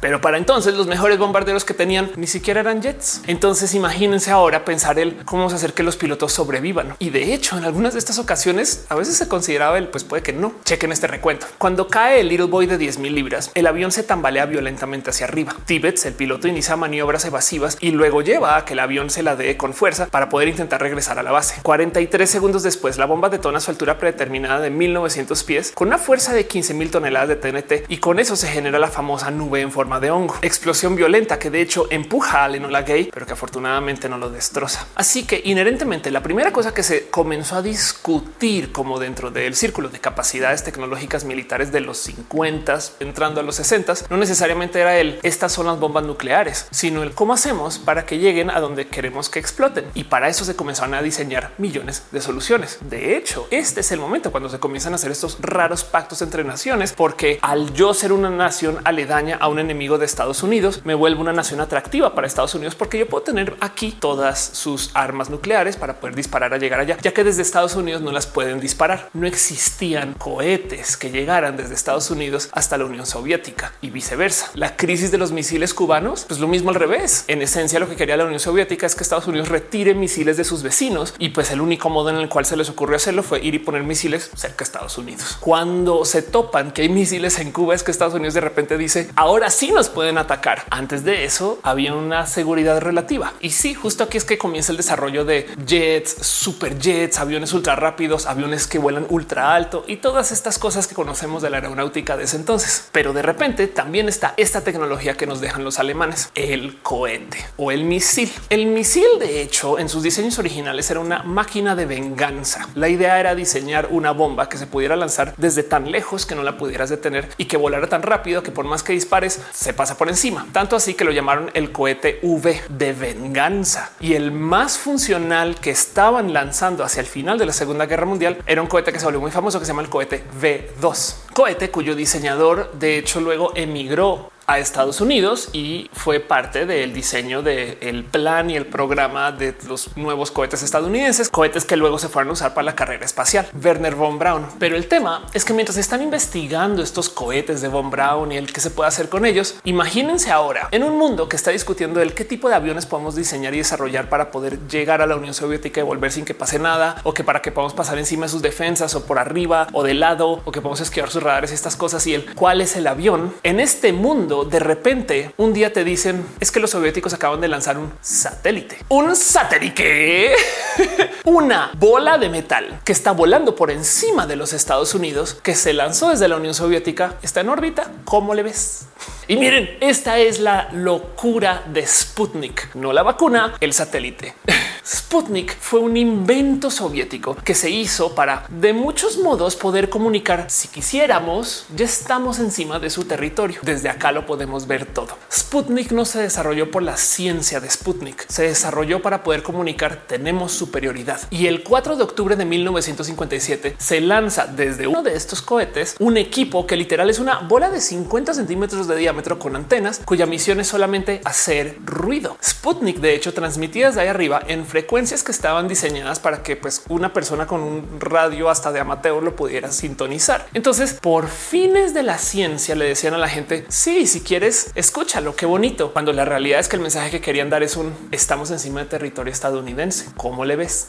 Pero 0.00 0.20
para 0.20 0.38
entonces 0.38 0.74
los 0.74 0.86
mejores 0.86 1.18
bombarderos 1.18 1.64
que 1.64 1.74
tenían 1.74 2.10
ni 2.16 2.26
siquiera 2.26 2.60
eran 2.60 2.82
jets. 2.82 3.22
Entonces 3.26 3.74
imagínense 3.74 4.30
ahora 4.30 4.64
pensar 4.64 4.98
el 4.98 5.16
cómo 5.24 5.46
hacer 5.46 5.74
que 5.74 5.82
los 5.82 5.96
pilotos 5.96 6.32
sobrevivan. 6.32 6.94
Y 6.98 7.10
de 7.10 7.34
hecho, 7.34 7.58
en 7.58 7.64
algunas 7.64 7.92
de 7.92 7.98
estas 7.98 8.18
ocasiones 8.18 8.86
a 8.88 8.94
veces 8.94 9.16
se 9.16 9.28
consideraba 9.28 9.78
el 9.78 9.88
pues 9.88 10.04
puede 10.04 10.22
que 10.22 10.32
no. 10.32 10.54
Chequen 10.64 10.92
este 10.92 11.06
recuento. 11.06 11.46
Cuando 11.58 11.88
cae 11.88 12.20
el 12.20 12.28
Little 12.28 12.46
Boy 12.46 12.66
de 12.66 12.78
10 12.78 12.98
mil 12.98 13.14
libras, 13.14 13.50
el 13.54 13.66
avión 13.66 13.92
se 13.92 14.02
tambalea 14.02 14.46
violentamente 14.46 15.10
hacia 15.10 15.26
arriba. 15.26 15.54
Tibets, 15.66 16.06
el 16.06 16.14
piloto, 16.14 16.48
inicia 16.48 16.76
maniobras 16.76 17.24
evasivas 17.24 17.76
y 17.80 17.90
luego 17.90 18.22
lleva 18.22 18.56
a 18.56 18.64
que 18.64 18.74
el 18.74 18.78
avión 18.78 19.10
se 19.10 19.22
la 19.22 19.36
dé 19.36 19.56
con 19.56 19.74
fuerza 19.74 20.06
para 20.06 20.28
poder 20.28 20.48
intentar 20.48 20.80
regresar 20.80 21.18
a 21.18 21.22
la 21.22 21.32
base. 21.32 21.60
43 21.62 22.28
segundos 22.28 22.62
después, 22.62 22.98
la 22.98 23.06
bomba 23.06 23.28
detona 23.28 23.58
a 23.58 23.60
su 23.60 23.70
altura 23.70 23.98
predeterminada 23.98 24.60
de 24.60 24.70
1900 24.70 25.44
pies 25.44 25.72
con 25.74 25.88
una 25.88 25.98
fuerza 25.98 26.32
de 26.32 26.46
15 26.46 26.74
mil 26.74 26.90
toneladas 26.90 27.28
de 27.28 27.36
TNT 27.36 27.84
y 27.88 27.98
con 27.98 28.18
eso 28.18 28.36
se 28.36 28.48
genera 28.48 28.78
la 28.78 28.88
famosa 28.88 29.30
nube 29.30 29.60
en 29.60 29.72
forma 29.72 29.89
de 29.98 30.10
hongo. 30.10 30.36
Explosión 30.42 30.94
violenta 30.94 31.38
que 31.38 31.50
de 31.50 31.62
hecho 31.62 31.88
empuja 31.90 32.44
al 32.44 32.54
Enola 32.54 32.82
Gay, 32.82 33.10
pero 33.12 33.26
que 33.26 33.32
afortunadamente 33.32 34.08
no 34.08 34.18
lo 34.18 34.30
destroza. 34.30 34.86
Así 34.94 35.24
que 35.24 35.40
inherentemente 35.44 36.10
la 36.10 36.22
primera 36.22 36.52
cosa 36.52 36.72
que 36.74 36.82
se 36.82 37.08
comenzó 37.08 37.56
a 37.56 37.62
discutir 37.62 38.70
como 38.70 38.98
dentro 39.00 39.30
del 39.30 39.56
círculo 39.56 39.88
de 39.88 39.98
capacidades 39.98 40.62
tecnológicas 40.62 41.24
militares 41.24 41.72
de 41.72 41.80
los 41.80 41.98
50 41.98 42.60
entrando 43.00 43.40
a 43.40 43.42
los 43.42 43.56
60 43.56 43.80
no 44.10 44.18
necesariamente 44.18 44.80
era 44.80 44.98
el 44.98 45.18
estas 45.22 45.52
son 45.52 45.66
las 45.66 45.80
bombas 45.80 46.04
nucleares, 46.04 46.66
sino 46.70 47.02
el 47.02 47.12
cómo 47.12 47.32
hacemos 47.32 47.78
para 47.78 48.04
que 48.04 48.18
lleguen 48.18 48.50
a 48.50 48.60
donde 48.60 48.88
queremos 48.88 49.30
que 49.30 49.38
exploten. 49.38 49.86
Y 49.94 50.04
para 50.04 50.28
eso 50.28 50.44
se 50.44 50.54
comenzaron 50.54 50.94
a 50.94 51.02
diseñar 51.02 51.52
millones 51.56 52.04
de 52.12 52.20
soluciones. 52.20 52.78
De 52.82 53.16
hecho, 53.16 53.48
este 53.50 53.80
es 53.80 53.90
el 53.92 54.00
momento 54.00 54.30
cuando 54.30 54.48
se 54.48 54.58
comienzan 54.58 54.92
a 54.92 54.96
hacer 54.96 55.10
estos 55.10 55.38
raros 55.40 55.84
pactos 55.84 56.20
entre 56.20 56.44
naciones, 56.44 56.92
porque 56.92 57.38
al 57.40 57.72
yo 57.72 57.94
ser 57.94 58.12
una 58.12 58.28
nación 58.28 58.78
aledaña 58.84 59.38
a 59.40 59.48
un 59.48 59.58
enemigo 59.58 59.79
de 59.80 60.04
Estados 60.04 60.42
Unidos, 60.42 60.82
me 60.84 60.94
vuelvo 60.94 61.22
una 61.22 61.32
nación 61.32 61.60
atractiva 61.60 62.14
para 62.14 62.26
Estados 62.26 62.54
Unidos 62.54 62.74
porque 62.74 62.98
yo 62.98 63.08
puedo 63.08 63.24
tener 63.24 63.56
aquí 63.60 63.96
todas 63.98 64.38
sus 64.38 64.90
armas 64.92 65.30
nucleares 65.30 65.78
para 65.78 66.00
poder 66.00 66.14
disparar 66.14 66.52
a 66.52 66.58
llegar 66.58 66.80
allá, 66.80 66.98
ya 67.00 67.14
que 67.14 67.24
desde 67.24 67.40
Estados 67.40 67.74
Unidos 67.76 68.02
no 68.02 68.12
las 68.12 68.26
pueden 68.26 68.60
disparar. 68.60 69.08
No 69.14 69.26
existían 69.26 70.12
cohetes 70.12 70.98
que 70.98 71.10
llegaran 71.10 71.56
desde 71.56 71.74
Estados 71.74 72.10
Unidos 72.10 72.50
hasta 72.52 72.76
la 72.76 72.84
Unión 72.84 73.06
Soviética 73.06 73.72
y 73.80 73.88
viceversa. 73.88 74.50
La 74.52 74.76
crisis 74.76 75.10
de 75.10 75.16
los 75.18 75.32
misiles 75.32 75.72
cubanos, 75.72 76.26
pues 76.28 76.40
lo 76.40 76.46
mismo 76.46 76.68
al 76.68 76.76
revés. 76.76 77.24
En 77.28 77.40
esencia, 77.40 77.80
lo 77.80 77.88
que 77.88 77.96
quería 77.96 78.18
la 78.18 78.26
Unión 78.26 78.40
Soviética 78.40 78.84
es 78.86 78.94
que 78.94 79.02
Estados 79.02 79.28
Unidos 79.28 79.48
retire 79.48 79.94
misiles 79.94 80.36
de 80.36 80.44
sus 80.44 80.62
vecinos 80.62 81.14
y 81.18 81.30
pues 81.30 81.50
el 81.52 81.62
único 81.62 81.88
modo 81.88 82.10
en 82.10 82.16
el 82.16 82.28
cual 82.28 82.44
se 82.44 82.56
les 82.58 82.68
ocurrió 82.68 82.96
hacerlo 82.96 83.22
fue 83.22 83.42
ir 83.42 83.54
y 83.54 83.60
poner 83.60 83.82
misiles 83.82 84.30
cerca 84.36 84.58
de 84.58 84.64
Estados 84.64 84.98
Unidos. 84.98 85.38
Cuando 85.40 86.04
se 86.04 86.20
topan 86.20 86.70
que 86.70 86.82
hay 86.82 86.90
misiles 86.90 87.38
en 87.38 87.50
Cuba 87.50 87.74
es 87.74 87.82
que 87.82 87.90
Estados 87.90 88.14
Unidos 88.14 88.34
de 88.34 88.42
repente 88.42 88.76
dice 88.76 89.10
ahora 89.16 89.48
sí 89.48 89.69
nos 89.70 89.88
pueden 89.88 90.18
atacar. 90.18 90.64
Antes 90.70 91.04
de 91.04 91.24
eso 91.24 91.58
había 91.62 91.94
una 91.94 92.26
seguridad 92.26 92.80
relativa 92.80 93.32
y 93.40 93.50
sí, 93.50 93.74
justo 93.74 94.04
aquí 94.04 94.18
es 94.18 94.24
que 94.24 94.38
comienza 94.38 94.72
el 94.72 94.76
desarrollo 94.76 95.24
de 95.24 95.46
jets, 95.66 96.16
superjets, 96.26 97.18
aviones 97.18 97.52
ultra 97.52 97.76
rápidos, 97.76 98.26
aviones 98.26 98.66
que 98.66 98.78
vuelan 98.78 99.06
ultra 99.08 99.54
alto 99.54 99.84
y 99.86 99.96
todas 99.96 100.32
estas 100.32 100.58
cosas 100.58 100.86
que 100.86 100.94
conocemos 100.94 101.42
de 101.42 101.50
la 101.50 101.58
aeronáutica 101.58 102.16
de 102.16 102.24
ese 102.24 102.36
entonces. 102.36 102.88
Pero 102.92 103.12
de 103.12 103.22
repente 103.22 103.66
también 103.66 104.08
está 104.08 104.34
esta 104.36 104.62
tecnología 104.62 105.16
que 105.16 105.26
nos 105.26 105.40
dejan 105.40 105.64
los 105.64 105.78
alemanes, 105.78 106.30
el 106.34 106.78
cohete 106.82 107.44
o 107.56 107.70
el 107.70 107.84
misil. 107.84 108.30
El 108.48 108.66
misil, 108.66 109.06
de 109.18 109.42
hecho, 109.42 109.78
en 109.78 109.88
sus 109.88 110.02
diseños 110.02 110.38
originales 110.38 110.90
era 110.90 111.00
una 111.00 111.22
máquina 111.22 111.74
de 111.76 111.86
venganza. 111.86 112.68
La 112.74 112.88
idea 112.88 113.18
era 113.20 113.34
diseñar 113.34 113.88
una 113.90 114.12
bomba 114.12 114.48
que 114.48 114.58
se 114.58 114.66
pudiera 114.66 114.96
lanzar 114.96 115.34
desde 115.36 115.62
tan 115.62 115.90
lejos 115.90 116.26
que 116.26 116.34
no 116.34 116.42
la 116.42 116.56
pudieras 116.56 116.90
detener 116.90 117.28
y 117.36 117.46
que 117.46 117.56
volara 117.56 117.88
tan 117.88 118.02
rápido 118.02 118.42
que 118.42 118.50
por 118.50 118.64
más 118.64 118.82
que 118.82 118.92
dispares 118.92 119.40
se 119.60 119.74
pasa 119.74 119.98
por 119.98 120.08
encima. 120.08 120.46
Tanto 120.52 120.74
así 120.74 120.94
que 120.94 121.04
lo 121.04 121.12
llamaron 121.12 121.50
el 121.52 121.70
cohete 121.70 122.18
V 122.22 122.62
de 122.70 122.92
venganza 122.94 123.92
y 124.00 124.14
el 124.14 124.32
más 124.32 124.78
funcional 124.78 125.56
que 125.56 125.70
estaban 125.70 126.32
lanzando 126.32 126.82
hacia 126.82 127.00
el 127.00 127.06
final 127.06 127.36
de 127.38 127.44
la 127.44 127.52
Segunda 127.52 127.84
Guerra 127.84 128.06
Mundial 128.06 128.38
era 128.46 128.62
un 128.62 128.68
cohete 128.68 128.90
que 128.90 128.98
se 128.98 129.04
volvió 129.04 129.20
muy 129.20 129.30
famoso 129.30 129.58
que 129.58 129.66
se 129.66 129.72
llama 129.72 129.82
el 129.82 129.90
cohete 129.90 130.24
V2, 130.40 131.14
cohete 131.34 131.70
cuyo 131.70 131.94
diseñador 131.94 132.72
de 132.72 132.96
hecho 132.96 133.20
luego 133.20 133.52
emigró 133.54 134.30
a 134.50 134.58
Estados 134.58 135.00
Unidos 135.00 135.48
y 135.52 135.88
fue 135.92 136.18
parte 136.18 136.66
del 136.66 136.92
diseño 136.92 137.40
del 137.40 138.04
plan 138.04 138.50
y 138.50 138.56
el 138.56 138.66
programa 138.66 139.30
de 139.30 139.54
los 139.68 139.96
nuevos 139.96 140.32
cohetes 140.32 140.64
estadounidenses, 140.64 141.28
cohetes 141.28 141.64
que 141.64 141.76
luego 141.76 142.00
se 142.00 142.08
fueron 142.08 142.30
a 142.30 142.32
usar 142.32 142.52
para 142.52 142.64
la 142.64 142.74
carrera 142.74 143.04
espacial. 143.04 143.46
Werner 143.62 143.94
von 143.94 144.18
Braun. 144.18 144.46
Pero 144.58 144.74
el 144.74 144.88
tema 144.88 145.24
es 145.34 145.44
que 145.44 145.52
mientras 145.52 145.78
están 145.78 146.02
investigando 146.02 146.82
estos 146.82 147.08
cohetes 147.08 147.62
de 147.62 147.68
von 147.68 147.90
Braun 147.90 148.32
y 148.32 148.38
el 148.38 148.52
que 148.52 148.60
se 148.60 148.70
puede 148.70 148.88
hacer 148.88 149.08
con 149.08 149.24
ellos, 149.24 149.54
imagínense 149.62 150.32
ahora 150.32 150.66
en 150.72 150.82
un 150.82 150.98
mundo 150.98 151.28
que 151.28 151.36
está 151.36 151.52
discutiendo 151.52 152.02
el 152.02 152.12
qué 152.12 152.24
tipo 152.24 152.48
de 152.48 152.56
aviones 152.56 152.86
podemos 152.86 153.14
diseñar 153.14 153.54
y 153.54 153.58
desarrollar 153.58 154.08
para 154.08 154.32
poder 154.32 154.66
llegar 154.66 155.00
a 155.00 155.06
la 155.06 155.14
Unión 155.14 155.32
Soviética 155.32 155.78
y 155.78 155.84
volver 155.84 156.10
sin 156.10 156.24
que 156.24 156.34
pase 156.34 156.58
nada 156.58 156.96
o 157.04 157.14
que 157.14 157.22
para 157.22 157.40
que 157.40 157.52
podamos 157.52 157.74
pasar 157.74 157.98
encima 157.98 158.26
de 158.26 158.32
sus 158.32 158.42
defensas 158.42 158.96
o 158.96 159.06
por 159.06 159.20
arriba 159.20 159.68
o 159.72 159.84
de 159.84 159.94
lado 159.94 160.42
o 160.44 160.50
que 160.50 160.60
podamos 160.60 160.80
esquivar 160.80 161.08
sus 161.08 161.22
radares 161.22 161.52
y 161.52 161.54
estas 161.54 161.76
cosas 161.76 162.04
y 162.08 162.14
el 162.14 162.34
cuál 162.34 162.60
es 162.60 162.74
el 162.74 162.88
avión 162.88 163.32
en 163.44 163.60
este 163.60 163.92
mundo 163.92 164.39
de 164.44 164.58
repente 164.58 165.32
un 165.36 165.52
día 165.52 165.72
te 165.72 165.84
dicen 165.84 166.24
es 166.40 166.50
que 166.50 166.60
los 166.60 166.70
soviéticos 166.70 167.12
acaban 167.14 167.40
de 167.40 167.48
lanzar 167.48 167.78
un 167.78 167.92
satélite, 168.00 168.78
un 168.88 169.14
satélite, 169.16 170.32
una 171.24 171.70
bola 171.78 172.18
de 172.18 172.28
metal 172.28 172.80
que 172.84 172.92
está 172.92 173.12
volando 173.12 173.56
por 173.56 173.70
encima 173.70 174.26
de 174.26 174.36
los 174.36 174.52
Estados 174.52 174.94
Unidos, 174.94 175.34
que 175.42 175.54
se 175.54 175.72
lanzó 175.72 176.10
desde 176.10 176.28
la 176.28 176.36
Unión 176.36 176.54
Soviética, 176.54 177.14
está 177.22 177.40
en 177.40 177.48
órbita. 177.48 177.90
¿Cómo 178.04 178.34
le 178.34 178.42
ves? 178.42 178.86
Y 179.30 179.36
miren, 179.36 179.78
esta 179.78 180.18
es 180.18 180.40
la 180.40 180.70
locura 180.72 181.62
de 181.72 181.86
Sputnik, 181.86 182.74
no 182.74 182.92
la 182.92 183.04
vacuna, 183.04 183.54
el 183.60 183.72
satélite. 183.72 184.34
Sputnik 184.84 185.56
fue 185.56 185.78
un 185.78 185.96
invento 185.96 186.68
soviético 186.68 187.36
que 187.36 187.54
se 187.54 187.70
hizo 187.70 188.12
para 188.16 188.46
de 188.48 188.72
muchos 188.72 189.18
modos 189.18 189.54
poder 189.54 189.88
comunicar 189.88 190.46
si 190.48 190.66
quisiéramos, 190.66 191.66
ya 191.76 191.84
estamos 191.84 192.40
encima 192.40 192.80
de 192.80 192.90
su 192.90 193.04
territorio. 193.04 193.60
Desde 193.62 193.88
acá 193.88 194.10
lo 194.10 194.26
podemos 194.26 194.66
ver 194.66 194.84
todo. 194.86 195.16
Sputnik 195.32 195.92
no 195.92 196.04
se 196.04 196.22
desarrolló 196.22 196.72
por 196.72 196.82
la 196.82 196.96
ciencia 196.96 197.60
de 197.60 197.70
Sputnik, 197.70 198.26
se 198.26 198.42
desarrolló 198.42 199.00
para 199.00 199.22
poder 199.22 199.44
comunicar 199.44 200.06
tenemos 200.08 200.50
superioridad. 200.50 201.20
Y 201.30 201.46
el 201.46 201.62
4 201.62 201.94
de 201.94 202.02
octubre 202.02 202.34
de 202.34 202.46
1957 202.46 203.76
se 203.78 204.00
lanza 204.00 204.46
desde 204.46 204.88
uno 204.88 205.04
de 205.04 205.14
estos 205.14 205.40
cohetes 205.40 205.94
un 206.00 206.16
equipo 206.16 206.66
que 206.66 206.74
literal 206.74 207.08
es 207.10 207.20
una 207.20 207.38
bola 207.38 207.70
de 207.70 207.80
50 207.80 208.34
centímetros 208.34 208.88
de 208.88 208.96
diámetro 208.96 209.19
con 209.22 209.56
antenas 209.56 210.00
cuya 210.04 210.26
misión 210.26 210.60
es 210.60 210.68
solamente 210.68 211.20
hacer 211.24 211.76
ruido. 211.84 212.36
Sputnik 212.42 212.98
de 212.98 213.14
hecho 213.14 213.34
transmitía 213.34 213.88
desde 213.88 214.00
ahí 214.00 214.08
arriba 214.08 214.40
en 214.48 214.66
frecuencias 214.66 215.22
que 215.22 215.32
estaban 215.32 215.68
diseñadas 215.68 216.18
para 216.18 216.42
que 216.42 216.56
pues 216.56 216.82
una 216.88 217.12
persona 217.12 217.46
con 217.46 217.60
un 217.60 218.00
radio 218.00 218.48
hasta 218.48 218.72
de 218.72 218.80
amateur 218.80 219.22
lo 219.22 219.36
pudiera 219.36 219.70
sintonizar. 219.70 220.46
Entonces, 220.54 220.94
por 220.94 221.28
fines 221.28 221.94
de 221.94 222.02
la 222.02 222.18
ciencia 222.18 222.74
le 222.74 222.86
decían 222.86 223.14
a 223.14 223.18
la 223.18 223.28
gente, 223.28 223.66
sí, 223.68 224.06
si 224.06 224.20
quieres, 224.20 224.70
escúchalo, 224.74 225.36
qué 225.36 225.46
bonito, 225.46 225.92
cuando 225.92 226.12
la 226.12 226.24
realidad 226.24 226.60
es 226.60 226.68
que 226.68 226.76
el 226.76 226.82
mensaje 226.82 227.10
que 227.10 227.20
querían 227.20 227.50
dar 227.50 227.62
es 227.62 227.76
un 227.76 227.94
estamos 228.10 228.50
encima 228.50 228.80
de 228.80 228.86
territorio 228.86 229.32
estadounidense. 229.32 230.06
¿Cómo 230.16 230.44
le 230.44 230.56
ves? 230.56 230.88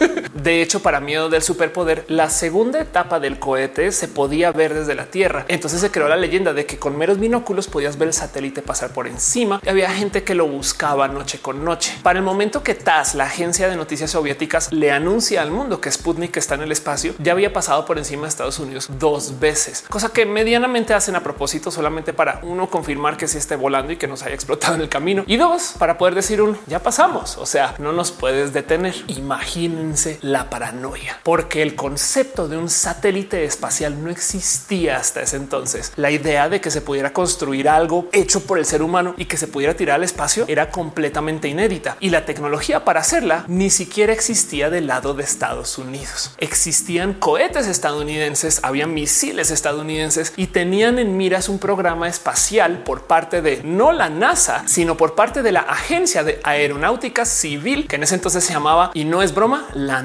De 0.44 0.60
hecho, 0.60 0.82
para 0.82 1.00
miedo 1.00 1.30
del 1.30 1.40
superpoder, 1.40 2.04
la 2.06 2.28
segunda 2.28 2.78
etapa 2.78 3.18
del 3.18 3.38
cohete 3.38 3.90
se 3.92 4.08
podía 4.08 4.52
ver 4.52 4.74
desde 4.74 4.94
la 4.94 5.06
Tierra. 5.06 5.46
Entonces 5.48 5.80
se 5.80 5.90
creó 5.90 6.06
la 6.06 6.16
leyenda 6.16 6.52
de 6.52 6.66
que 6.66 6.78
con 6.78 6.98
meros 6.98 7.18
binóculos 7.18 7.66
podías 7.66 7.96
ver 7.96 8.08
el 8.08 8.14
satélite 8.14 8.60
pasar 8.60 8.90
por 8.90 9.06
encima. 9.06 9.58
Y 9.64 9.70
había 9.70 9.90
gente 9.90 10.22
que 10.22 10.34
lo 10.34 10.46
buscaba 10.46 11.08
noche 11.08 11.38
con 11.40 11.64
noche. 11.64 11.96
Para 12.02 12.18
el 12.18 12.26
momento 12.26 12.62
que 12.62 12.74
TAS, 12.74 13.14
la 13.14 13.24
agencia 13.24 13.70
de 13.70 13.76
noticias 13.76 14.10
soviéticas, 14.10 14.70
le 14.70 14.92
anuncia 14.92 15.40
al 15.40 15.50
mundo 15.50 15.80
que 15.80 15.90
Sputnik 15.90 16.36
está 16.36 16.56
en 16.56 16.60
el 16.60 16.72
espacio, 16.72 17.14
ya 17.20 17.32
había 17.32 17.54
pasado 17.54 17.86
por 17.86 17.96
encima 17.96 18.24
de 18.24 18.28
Estados 18.28 18.58
Unidos 18.58 18.90
dos 18.98 19.40
veces, 19.40 19.82
cosa 19.88 20.10
que 20.10 20.26
medianamente 20.26 20.92
hacen 20.92 21.16
a 21.16 21.22
propósito 21.22 21.70
solamente 21.70 22.12
para 22.12 22.40
uno 22.42 22.68
confirmar 22.68 23.16
que 23.16 23.28
sí 23.28 23.38
esté 23.38 23.56
volando 23.56 23.94
y 23.94 23.96
que 23.96 24.08
nos 24.08 24.22
haya 24.22 24.34
explotado 24.34 24.74
en 24.74 24.82
el 24.82 24.90
camino 24.90 25.24
y 25.26 25.38
dos 25.38 25.76
para 25.78 25.96
poder 25.96 26.14
decir 26.14 26.42
un 26.42 26.58
ya 26.66 26.80
pasamos. 26.80 27.38
O 27.38 27.46
sea, 27.46 27.76
no 27.78 27.94
nos 27.94 28.12
puedes 28.12 28.52
detener. 28.52 28.94
Imagínense 29.06 30.18
la 30.20 30.33
paranoia, 30.50 31.20
porque 31.22 31.62
el 31.62 31.74
concepto 31.74 32.48
de 32.48 32.56
un 32.56 32.68
satélite 32.68 33.44
espacial 33.44 34.02
no 34.02 34.10
existía 34.10 34.96
hasta 34.96 35.22
ese 35.22 35.36
entonces. 35.36 35.92
La 35.96 36.10
idea 36.10 36.48
de 36.48 36.60
que 36.60 36.70
se 36.70 36.80
pudiera 36.80 37.12
construir 37.12 37.68
algo 37.68 38.08
hecho 38.12 38.40
por 38.40 38.58
el 38.58 38.66
ser 38.66 38.82
humano 38.82 39.14
y 39.16 39.26
que 39.26 39.36
se 39.36 39.46
pudiera 39.46 39.74
tirar 39.74 39.96
al 39.96 40.04
espacio 40.04 40.44
era 40.48 40.70
completamente 40.70 41.48
inédita 41.48 41.96
y 42.00 42.10
la 42.10 42.24
tecnología 42.26 42.84
para 42.84 43.00
hacerla 43.00 43.44
ni 43.48 43.70
siquiera 43.70 44.12
existía 44.12 44.70
del 44.70 44.86
lado 44.86 45.14
de 45.14 45.22
Estados 45.22 45.78
Unidos. 45.78 46.32
Existían 46.38 47.14
cohetes 47.14 47.66
estadounidenses, 47.66 48.60
había 48.62 48.86
misiles 48.86 49.50
estadounidenses 49.50 50.32
y 50.36 50.48
tenían 50.48 50.98
en 50.98 51.16
miras 51.16 51.48
un 51.48 51.58
programa 51.58 52.08
espacial 52.08 52.82
por 52.84 53.02
parte 53.02 53.42
de 53.42 53.62
no 53.64 53.92
la 53.92 54.10
NASA, 54.10 54.64
sino 54.66 54.96
por 54.96 55.14
parte 55.14 55.42
de 55.42 55.52
la 55.52 55.60
Agencia 55.60 56.24
de 56.24 56.40
Aeronáutica 56.42 57.24
Civil, 57.24 57.86
que 57.88 57.96
en 57.96 58.02
ese 58.02 58.14
entonces 58.14 58.44
se 58.44 58.52
llamaba, 58.52 58.90
y 58.94 59.04
no 59.04 59.22
es 59.22 59.34
broma, 59.34 59.66
la 59.74 60.02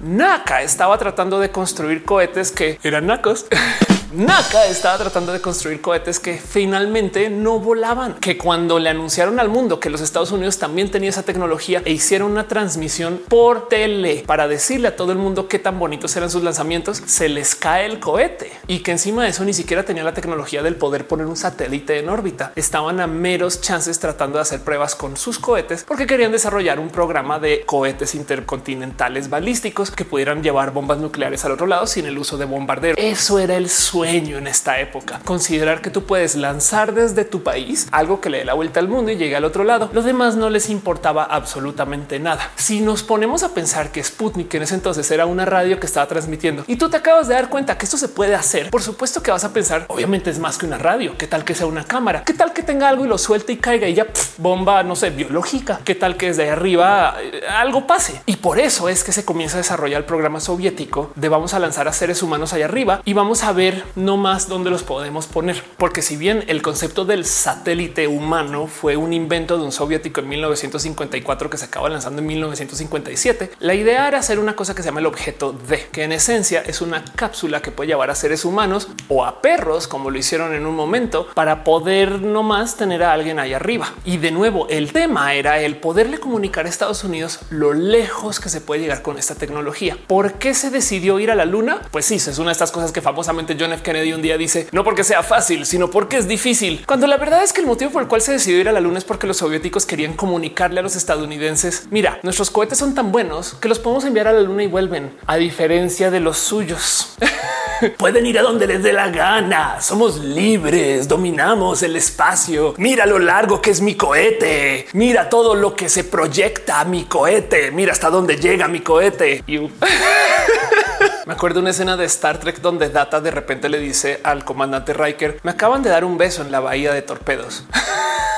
NACA. 0.00 0.62
Estaba 0.62 0.98
tratando 0.98 1.38
de 1.38 1.50
construir 1.50 2.04
cohetes 2.04 2.50
que 2.50 2.80
eran 2.82 3.06
nacos 3.06 3.46
NACA 4.16 4.66
estaba 4.66 4.96
tratando 4.96 5.32
de 5.32 5.40
construir 5.40 5.80
cohetes 5.80 6.20
que 6.20 6.38
finalmente 6.38 7.30
no 7.30 7.58
volaban, 7.58 8.14
que 8.14 8.38
cuando 8.38 8.78
le 8.78 8.88
anunciaron 8.88 9.40
al 9.40 9.48
mundo 9.48 9.80
que 9.80 9.90
los 9.90 10.00
Estados 10.00 10.30
Unidos 10.30 10.58
también 10.58 10.88
tenía 10.88 11.10
esa 11.10 11.24
tecnología 11.24 11.82
e 11.84 11.90
hicieron 11.90 12.30
una 12.30 12.46
transmisión 12.46 13.20
por 13.28 13.66
tele 13.66 14.22
para 14.24 14.46
decirle 14.46 14.86
a 14.86 14.94
todo 14.94 15.10
el 15.10 15.18
mundo 15.18 15.48
qué 15.48 15.58
tan 15.58 15.80
bonitos 15.80 16.14
eran 16.14 16.30
sus 16.30 16.44
lanzamientos, 16.44 17.02
se 17.06 17.28
les 17.28 17.56
cae 17.56 17.86
el 17.86 17.98
cohete 17.98 18.52
y 18.68 18.80
que 18.80 18.92
encima 18.92 19.24
de 19.24 19.30
eso 19.30 19.44
ni 19.44 19.52
siquiera 19.52 19.82
tenía 19.82 20.04
la 20.04 20.14
tecnología 20.14 20.62
del 20.62 20.76
poder 20.76 21.08
poner 21.08 21.26
un 21.26 21.36
satélite 21.36 21.98
en 21.98 22.08
órbita. 22.08 22.52
Estaban 22.54 23.00
a 23.00 23.08
meros 23.08 23.62
chances 23.62 23.98
tratando 23.98 24.38
de 24.38 24.42
hacer 24.42 24.60
pruebas 24.60 24.94
con 24.94 25.16
sus 25.16 25.40
cohetes 25.40 25.82
porque 25.82 26.06
querían 26.06 26.30
desarrollar 26.30 26.78
un 26.78 26.90
programa 26.90 27.40
de 27.40 27.64
cohetes 27.66 28.14
intercontinentales 28.14 29.28
balísticos 29.28 29.90
que 29.90 30.04
pudieran 30.04 30.44
llevar 30.44 30.70
bombas 30.72 30.98
nucleares 30.98 31.44
al 31.44 31.50
otro 31.50 31.66
lado 31.66 31.88
sin 31.88 32.06
el 32.06 32.16
uso 32.16 32.38
de 32.38 32.44
bombardero. 32.44 32.94
Eso 32.96 33.40
era 33.40 33.56
el 33.56 33.68
sueño 33.68 34.03
en 34.04 34.46
esta 34.46 34.80
época. 34.80 35.20
Considerar 35.24 35.80
que 35.80 35.90
tú 35.90 36.04
puedes 36.04 36.34
lanzar 36.36 36.94
desde 36.94 37.24
tu 37.24 37.42
país 37.42 37.88
algo 37.90 38.20
que 38.20 38.30
le 38.30 38.38
dé 38.38 38.44
la 38.44 38.54
vuelta 38.54 38.80
al 38.80 38.88
mundo 38.88 39.10
y 39.10 39.16
llegue 39.16 39.36
al 39.36 39.44
otro 39.44 39.64
lado. 39.64 39.90
Los 39.92 40.04
demás 40.04 40.36
no 40.36 40.50
les 40.50 40.68
importaba 40.68 41.24
absolutamente 41.24 42.18
nada. 42.18 42.50
Si 42.56 42.80
nos 42.80 43.02
ponemos 43.02 43.42
a 43.42 43.54
pensar 43.54 43.92
que 43.92 44.02
Sputnik 44.02 44.52
en 44.54 44.62
ese 44.62 44.74
entonces 44.74 45.10
era 45.10 45.26
una 45.26 45.44
radio 45.44 45.80
que 45.80 45.86
estaba 45.86 46.06
transmitiendo 46.06 46.64
y 46.66 46.76
tú 46.76 46.90
te 46.90 46.96
acabas 46.96 47.28
de 47.28 47.34
dar 47.34 47.48
cuenta 47.48 47.78
que 47.78 47.86
esto 47.86 47.96
se 47.96 48.08
puede 48.08 48.34
hacer, 48.34 48.70
por 48.70 48.82
supuesto 48.82 49.22
que 49.22 49.30
vas 49.30 49.44
a 49.44 49.52
pensar, 49.52 49.86
obviamente 49.88 50.30
es 50.30 50.38
más 50.38 50.58
que 50.58 50.66
una 50.66 50.78
radio. 50.78 51.16
¿Qué 51.16 51.26
tal 51.26 51.44
que 51.44 51.54
sea 51.54 51.66
una 51.66 51.84
cámara? 51.84 52.24
¿Qué 52.24 52.34
tal 52.34 52.52
que 52.52 52.62
tenga 52.62 52.88
algo 52.88 53.04
y 53.04 53.08
lo 53.08 53.18
suelte 53.18 53.52
y 53.52 53.56
caiga 53.56 53.88
y 53.88 53.94
ya 53.94 54.06
bomba, 54.38 54.82
no 54.82 54.96
sé, 54.96 55.10
biológica? 55.10 55.80
¿Qué 55.84 55.94
tal 55.94 56.16
que 56.16 56.26
desde 56.26 56.50
arriba 56.50 57.16
eh, 57.20 57.42
algo 57.48 57.86
pase? 57.86 58.20
Y 58.26 58.36
por 58.36 58.58
eso 58.58 58.88
es 58.88 59.04
que 59.04 59.12
se 59.12 59.24
comienza 59.24 59.56
a 59.56 59.62
desarrollar 59.62 59.98
el 60.00 60.04
programa 60.04 60.40
soviético 60.40 61.12
de 61.14 61.28
vamos 61.28 61.54
a 61.54 61.58
lanzar 61.58 61.88
a 61.88 61.92
seres 61.92 62.22
humanos 62.22 62.52
allá 62.52 62.66
arriba 62.66 63.00
y 63.04 63.12
vamos 63.12 63.44
a 63.44 63.52
ver 63.52 63.83
no 63.96 64.16
más 64.16 64.48
dónde 64.48 64.70
los 64.70 64.82
podemos 64.82 65.26
poner. 65.26 65.62
Porque 65.76 66.02
si 66.02 66.16
bien 66.16 66.44
el 66.48 66.62
concepto 66.62 67.04
del 67.04 67.24
satélite 67.24 68.08
humano 68.08 68.66
fue 68.66 68.96
un 68.96 69.12
invento 69.12 69.58
de 69.58 69.64
un 69.64 69.72
soviético 69.72 70.20
en 70.20 70.28
1954 70.28 71.50
que 71.50 71.56
se 71.56 71.64
acaba 71.66 71.88
lanzando 71.88 72.20
en 72.20 72.26
1957, 72.26 73.52
la 73.60 73.74
idea 73.74 74.08
era 74.08 74.18
hacer 74.18 74.38
una 74.38 74.56
cosa 74.56 74.74
que 74.74 74.82
se 74.82 74.88
llama 74.88 75.00
el 75.00 75.06
objeto 75.06 75.52
D, 75.52 75.88
que 75.92 76.04
en 76.04 76.12
esencia 76.12 76.62
es 76.62 76.80
una 76.80 77.04
cápsula 77.04 77.62
que 77.62 77.70
puede 77.70 77.88
llevar 77.88 78.10
a 78.10 78.14
seres 78.14 78.44
humanos 78.44 78.88
o 79.08 79.24
a 79.24 79.40
perros, 79.42 79.88
como 79.88 80.10
lo 80.10 80.18
hicieron 80.18 80.54
en 80.54 80.66
un 80.66 80.74
momento, 80.74 81.28
para 81.34 81.64
poder 81.64 82.22
no 82.22 82.42
más 82.42 82.76
tener 82.76 83.02
a 83.02 83.12
alguien 83.12 83.38
ahí 83.38 83.52
arriba. 83.52 83.92
Y 84.04 84.18
de 84.18 84.30
nuevo, 84.30 84.66
el 84.68 84.92
tema 84.92 85.34
era 85.34 85.60
el 85.60 85.76
poderle 85.76 86.18
comunicar 86.18 86.66
a 86.66 86.68
Estados 86.68 87.04
Unidos 87.04 87.40
lo 87.50 87.72
lejos 87.72 88.40
que 88.40 88.48
se 88.48 88.60
puede 88.60 88.82
llegar 88.82 89.02
con 89.02 89.18
esta 89.18 89.34
tecnología. 89.34 89.96
¿Por 90.06 90.34
qué 90.34 90.54
se 90.54 90.70
decidió 90.70 91.18
ir 91.20 91.30
a 91.30 91.34
la 91.34 91.44
luna? 91.44 91.82
Pues 91.90 92.06
sí, 92.06 92.14
es 92.14 92.38
una 92.38 92.48
de 92.48 92.52
estas 92.52 92.72
cosas 92.72 92.92
que 92.92 93.02
famosamente 93.02 93.56
John 93.58 93.72
F. 93.74 93.82
Kennedy 93.82 94.12
un 94.12 94.22
día 94.22 94.38
dice, 94.38 94.66
no 94.72 94.84
porque 94.84 95.04
sea 95.04 95.22
fácil, 95.22 95.66
sino 95.66 95.90
porque 95.90 96.16
es 96.16 96.28
difícil. 96.28 96.84
Cuando 96.86 97.06
la 97.06 97.16
verdad 97.16 97.42
es 97.42 97.52
que 97.52 97.60
el 97.60 97.66
motivo 97.66 97.90
por 97.90 98.02
el 98.02 98.08
cual 98.08 98.20
se 98.20 98.32
decidió 98.32 98.60
ir 98.60 98.68
a 98.68 98.72
la 98.72 98.80
luna 98.80 98.98
es 98.98 99.04
porque 99.04 99.26
los 99.26 99.36
soviéticos 99.36 99.86
querían 99.86 100.14
comunicarle 100.14 100.80
a 100.80 100.82
los 100.82 100.96
estadounidenses, 100.96 101.88
mira, 101.90 102.18
nuestros 102.22 102.50
cohetes 102.50 102.78
son 102.78 102.94
tan 102.94 103.12
buenos 103.12 103.54
que 103.54 103.68
los 103.68 103.78
podemos 103.78 104.04
enviar 104.04 104.28
a 104.28 104.32
la 104.32 104.40
luna 104.40 104.62
y 104.62 104.66
vuelven, 104.66 105.12
a 105.26 105.36
diferencia 105.36 106.10
de 106.10 106.20
los 106.20 106.38
suyos. 106.38 107.16
Pueden 107.98 108.24
ir 108.26 108.38
a 108.38 108.42
donde 108.42 108.66
les 108.66 108.82
dé 108.82 108.92
la 108.92 109.08
gana. 109.08 109.80
Somos 109.80 110.18
libres, 110.18 111.08
dominamos 111.08 111.82
el 111.82 111.96
espacio. 111.96 112.74
Mira 112.78 113.04
lo 113.04 113.18
largo 113.18 113.60
que 113.60 113.70
es 113.70 113.80
mi 113.80 113.94
cohete. 113.94 114.86
Mira 114.92 115.28
todo 115.28 115.54
lo 115.54 115.74
que 115.74 115.88
se 115.88 116.04
proyecta 116.04 116.84
mi 116.84 117.04
cohete. 117.04 117.70
Mira 117.72 117.92
hasta 117.92 118.10
dónde 118.10 118.36
llega 118.36 118.68
mi 118.68 118.80
cohete. 118.80 119.42
Me 121.26 121.32
acuerdo 121.32 121.60
una 121.60 121.70
escena 121.70 121.96
de 121.96 122.04
Star 122.04 122.38
Trek 122.38 122.60
donde 122.60 122.90
Data 122.90 123.18
de 123.18 123.30
repente 123.30 123.70
le 123.70 123.78
dice 123.78 124.20
al 124.24 124.44
comandante 124.44 124.92
Riker, 124.92 125.40
me 125.42 125.52
acaban 125.52 125.82
de 125.82 125.88
dar 125.88 126.04
un 126.04 126.18
beso 126.18 126.42
en 126.42 126.52
la 126.52 126.60
bahía 126.60 126.92
de 126.92 127.00
torpedos. 127.00 127.64